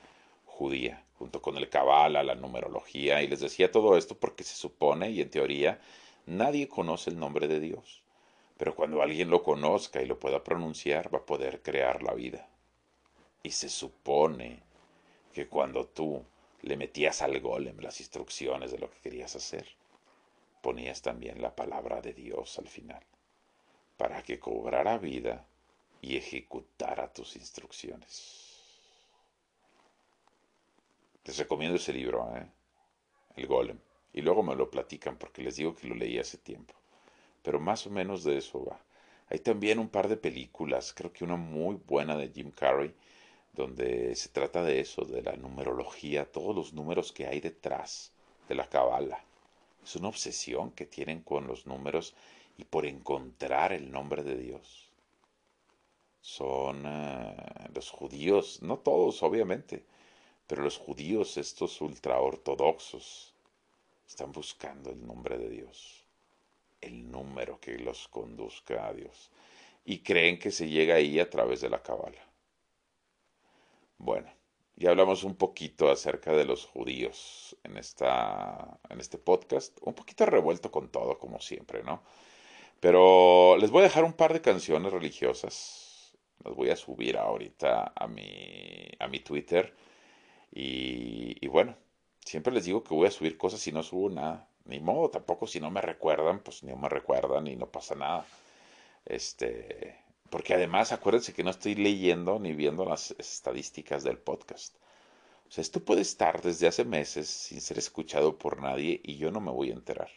judía, 0.47 1.05
junto 1.19 1.41
con 1.41 1.57
el 1.57 1.69
cabala, 1.69 2.25
la 2.25 2.35
numerología, 2.35 3.23
y 3.23 3.29
les 3.29 3.41
decía 3.41 3.71
todo 3.71 3.97
esto 3.97 4.17
porque 4.19 4.43
se 4.43 4.57
supone, 4.57 5.11
y 5.11 5.21
en 5.21 5.31
teoría, 5.31 5.81
nadie 6.27 6.67
conoce 6.67 7.11
el 7.11 7.19
nombre 7.19 7.47
de 7.47 7.61
Dios. 7.61 8.03
Pero 8.59 8.75
cuando 8.75 9.01
alguien 9.01 9.31
lo 9.31 9.43
conozca 9.43 10.03
y 10.03 10.07
lo 10.07 10.19
pueda 10.19 10.45
pronunciar, 10.45 11.15
va 11.15 11.21
a 11.21 11.27
poder 11.27 11.63
crear 11.63 12.03
la 12.03 12.13
vida. 12.13 12.49
Y 13.43 13.53
se 13.53 13.69
supone 13.69 14.63
que 15.33 15.47
cuando 15.47 15.87
tú 15.87 16.25
le 16.63 16.77
metías 16.77 17.23
al 17.23 17.41
golem 17.41 17.79
las 17.79 18.01
instrucciones 18.01 18.73
de 18.73 18.79
lo 18.79 18.91
que 18.91 18.99
querías 18.99 19.37
hacer, 19.37 19.67
ponías 20.61 21.03
también 21.03 21.41
la 21.41 21.55
palabra 21.55 22.01
de 22.01 22.13
Dios 22.13 22.59
al 22.59 22.67
final, 22.67 23.03
para 23.97 24.23
que 24.23 24.41
cobrara 24.41 24.99
vida 24.99 25.47
y 26.01 26.17
ejecutara 26.17 27.13
tus 27.13 27.37
instrucciones. 27.37 28.45
Les 31.25 31.37
recomiendo 31.39 31.77
ese 31.77 31.93
libro, 31.93 32.29
¿eh? 32.37 32.47
El 33.37 33.47
Golem. 33.47 33.79
Y 34.13 34.23
luego 34.23 34.43
me 34.43 34.57
lo 34.57 34.71
platican 34.71 35.17
porque 35.17 35.43
les 35.43 35.57
digo 35.57 35.77
que 35.77 35.87
lo 35.87 35.95
leí 35.95 36.19
hace 36.19 36.39
tiempo. 36.39 36.75
Pero 37.49 37.61
más 37.61 37.87
o 37.87 37.91
menos 37.91 38.25
de 38.25 38.37
eso 38.37 38.63
va. 38.63 38.79
Hay 39.31 39.39
también 39.39 39.79
un 39.79 39.89
par 39.89 40.07
de 40.07 40.19
películas, 40.19 40.93
creo 40.93 41.15
que 41.15 41.25
una 41.25 41.37
muy 41.37 41.77
buena 41.77 42.15
de 42.15 42.29
Jim 42.29 42.51
Carrey, 42.51 42.95
donde 43.55 44.15
se 44.17 44.29
trata 44.29 44.63
de 44.63 44.81
eso, 44.81 45.07
de 45.07 45.23
la 45.23 45.35
numerología, 45.35 46.31
todos 46.31 46.55
los 46.55 46.75
números 46.75 47.11
que 47.11 47.27
hay 47.27 47.41
detrás 47.41 48.13
de 48.51 48.55
la 48.55 48.69
cabala. 48.69 49.25
Es 49.83 49.97
una 49.97 50.09
obsesión 50.09 50.73
que 50.73 50.85
tienen 50.85 51.23
con 51.23 51.47
los 51.47 51.67
números 51.67 52.15
y 52.59 52.65
por 52.65 52.85
encontrar 52.85 53.73
el 53.73 53.91
nombre 53.91 54.23
de 54.23 54.37
Dios. 54.37 54.91
Son 56.21 56.83
eh, 56.85 57.35
los 57.73 57.89
judíos, 57.89 58.61
no 58.61 58.77
todos 58.81 59.23
obviamente, 59.23 59.87
pero 60.47 60.61
los 60.61 60.77
judíos, 60.77 61.39
estos 61.39 61.81
ultraortodoxos, 61.81 63.33
están 64.07 64.33
buscando 64.33 64.91
el 64.91 65.07
nombre 65.07 65.39
de 65.39 65.49
Dios, 65.49 66.08
el 66.81 67.11
número 67.11 67.61
que 67.61 67.79
los 67.79 68.09
conduzca 68.09 68.87
a 68.87 68.93
Dios, 68.93 69.31
y 69.85 70.01
creen 70.01 70.39
que 70.39 70.51
se 70.51 70.69
llega 70.69 70.97
ahí 70.97 71.19
a 71.21 71.31
través 71.31 71.61
de 71.61 71.71
la 71.71 71.83
cabala. 71.83 72.21
Bueno, 73.99 74.31
ya 74.77 74.91
hablamos 74.91 75.25
un 75.25 75.35
poquito 75.35 75.91
acerca 75.91 76.33
de 76.33 76.45
los 76.45 76.67
judíos 76.67 77.57
en, 77.65 77.77
esta, 77.77 78.79
en 78.89 79.01
este 79.01 79.19
podcast, 79.19 79.77
un 79.83 79.95
poquito 79.95 80.25
revuelto 80.27 80.71
con 80.71 80.89
todo, 80.91 81.19
como 81.19 81.41
siempre, 81.41 81.83
¿no? 81.83 82.03
Pero 82.81 83.57
les 83.59 83.71
voy 83.71 83.81
a 83.81 83.85
dejar 83.85 84.05
un 84.05 84.13
par 84.13 84.33
de 84.33 84.41
canciones 84.41 84.93
religiosas, 84.93 86.17
las 86.45 86.55
voy 86.55 86.71
a 86.71 86.77
subir 86.77 87.17
ahorita 87.17 87.93
a 87.97 88.07
mi, 88.07 88.89
a 89.01 89.09
mi 89.09 89.21
Twitter, 89.21 89.75
y, 90.53 91.37
y 91.45 91.49
bueno, 91.49 91.77
siempre 92.25 92.53
les 92.53 92.65
digo 92.65 92.85
que 92.85 92.95
voy 92.95 93.09
a 93.09 93.11
subir 93.11 93.37
cosas 93.37 93.67
y 93.67 93.73
no 93.73 93.83
subo 93.83 94.11
nada. 94.11 94.48
Ni 94.69 94.81
modo, 94.81 95.11
tampoco 95.11 95.47
si 95.47 95.61
no 95.61 95.71
me 95.71 95.81
recuerdan, 95.81 96.41
pues 96.41 96.63
ni 96.63 96.75
me 96.75 96.89
recuerdan 96.91 97.47
y 97.47 97.57
no 97.57 97.67
pasa 97.71 97.95
nada. 97.95 98.27
Este, 99.07 99.97
porque 100.31 100.55
además 100.55 100.93
acuérdense 100.93 101.33
que 101.33 101.43
no 101.43 101.51
estoy 101.51 101.75
leyendo 101.75 102.39
ni 102.39 102.53
viendo 102.53 102.85
las 102.85 103.13
estadísticas 103.19 104.05
del 104.05 104.19
podcast. 104.19 104.77
O 105.49 105.51
sea, 105.51 105.63
esto 105.63 105.83
puede 105.83 106.03
estar 106.03 106.43
desde 106.43 106.67
hace 106.67 106.85
meses 106.85 107.29
sin 107.29 107.63
ser 107.63 107.79
escuchado 107.79 108.37
por 108.37 108.61
nadie 108.61 109.01
y 109.03 109.17
yo 109.17 109.31
no 109.31 109.41
me 109.41 109.51
voy 109.51 109.71
a 109.71 109.75
enterar. 109.75 110.11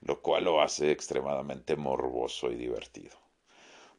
Lo 0.00 0.22
cual 0.22 0.44
lo 0.44 0.62
hace 0.62 0.90
extremadamente 0.90 1.76
morboso 1.76 2.50
y 2.50 2.56
divertido. 2.56 3.16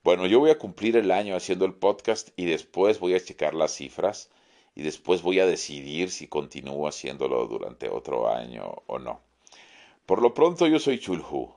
Bueno, 0.04 0.26
yo 0.26 0.40
voy 0.40 0.50
a 0.50 0.58
cumplir 0.58 0.98
el 0.98 1.12
año 1.12 1.36
haciendo 1.36 1.66
el 1.66 1.76
podcast 1.76 2.30
y 2.36 2.46
después 2.46 3.00
voy 3.00 3.14
a 3.14 3.24
checar 3.24 3.54
las 3.54 3.76
cifras 3.76 4.32
y 4.74 4.82
después 4.82 5.22
voy 5.22 5.40
a 5.40 5.46
decidir 5.46 6.10
si 6.10 6.28
continúo 6.28 6.88
haciéndolo 6.88 7.46
durante 7.46 7.90
otro 7.90 8.28
año 8.28 8.84
o 8.88 8.98
no. 8.98 9.22
Por 10.06 10.22
lo 10.22 10.34
pronto 10.34 10.68
yo 10.68 10.80
soy 10.80 11.00
Chulhu. 11.00 11.56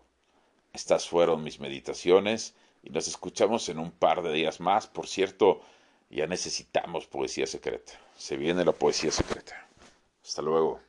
Estas 0.73 1.09
fueron 1.09 1.43
mis 1.43 1.61
meditaciones 1.61 2.55
y 2.83 2.91
nos 2.91 3.07
escuchamos 3.09 3.69
en 3.69 3.79
un 3.79 3.91
par 3.91 4.23
de 4.23 4.33
días 4.33 4.61
más. 4.61 4.87
Por 4.87 5.07
cierto, 5.07 5.61
ya 6.09 6.27
necesitamos 6.27 7.07
poesía 7.07 7.47
secreta. 7.47 7.93
Se 8.17 8.37
viene 8.37 8.65
la 8.65 8.73
poesía 8.73 9.11
secreta. 9.11 9.69
Hasta 10.25 10.43
luego. 10.43 10.81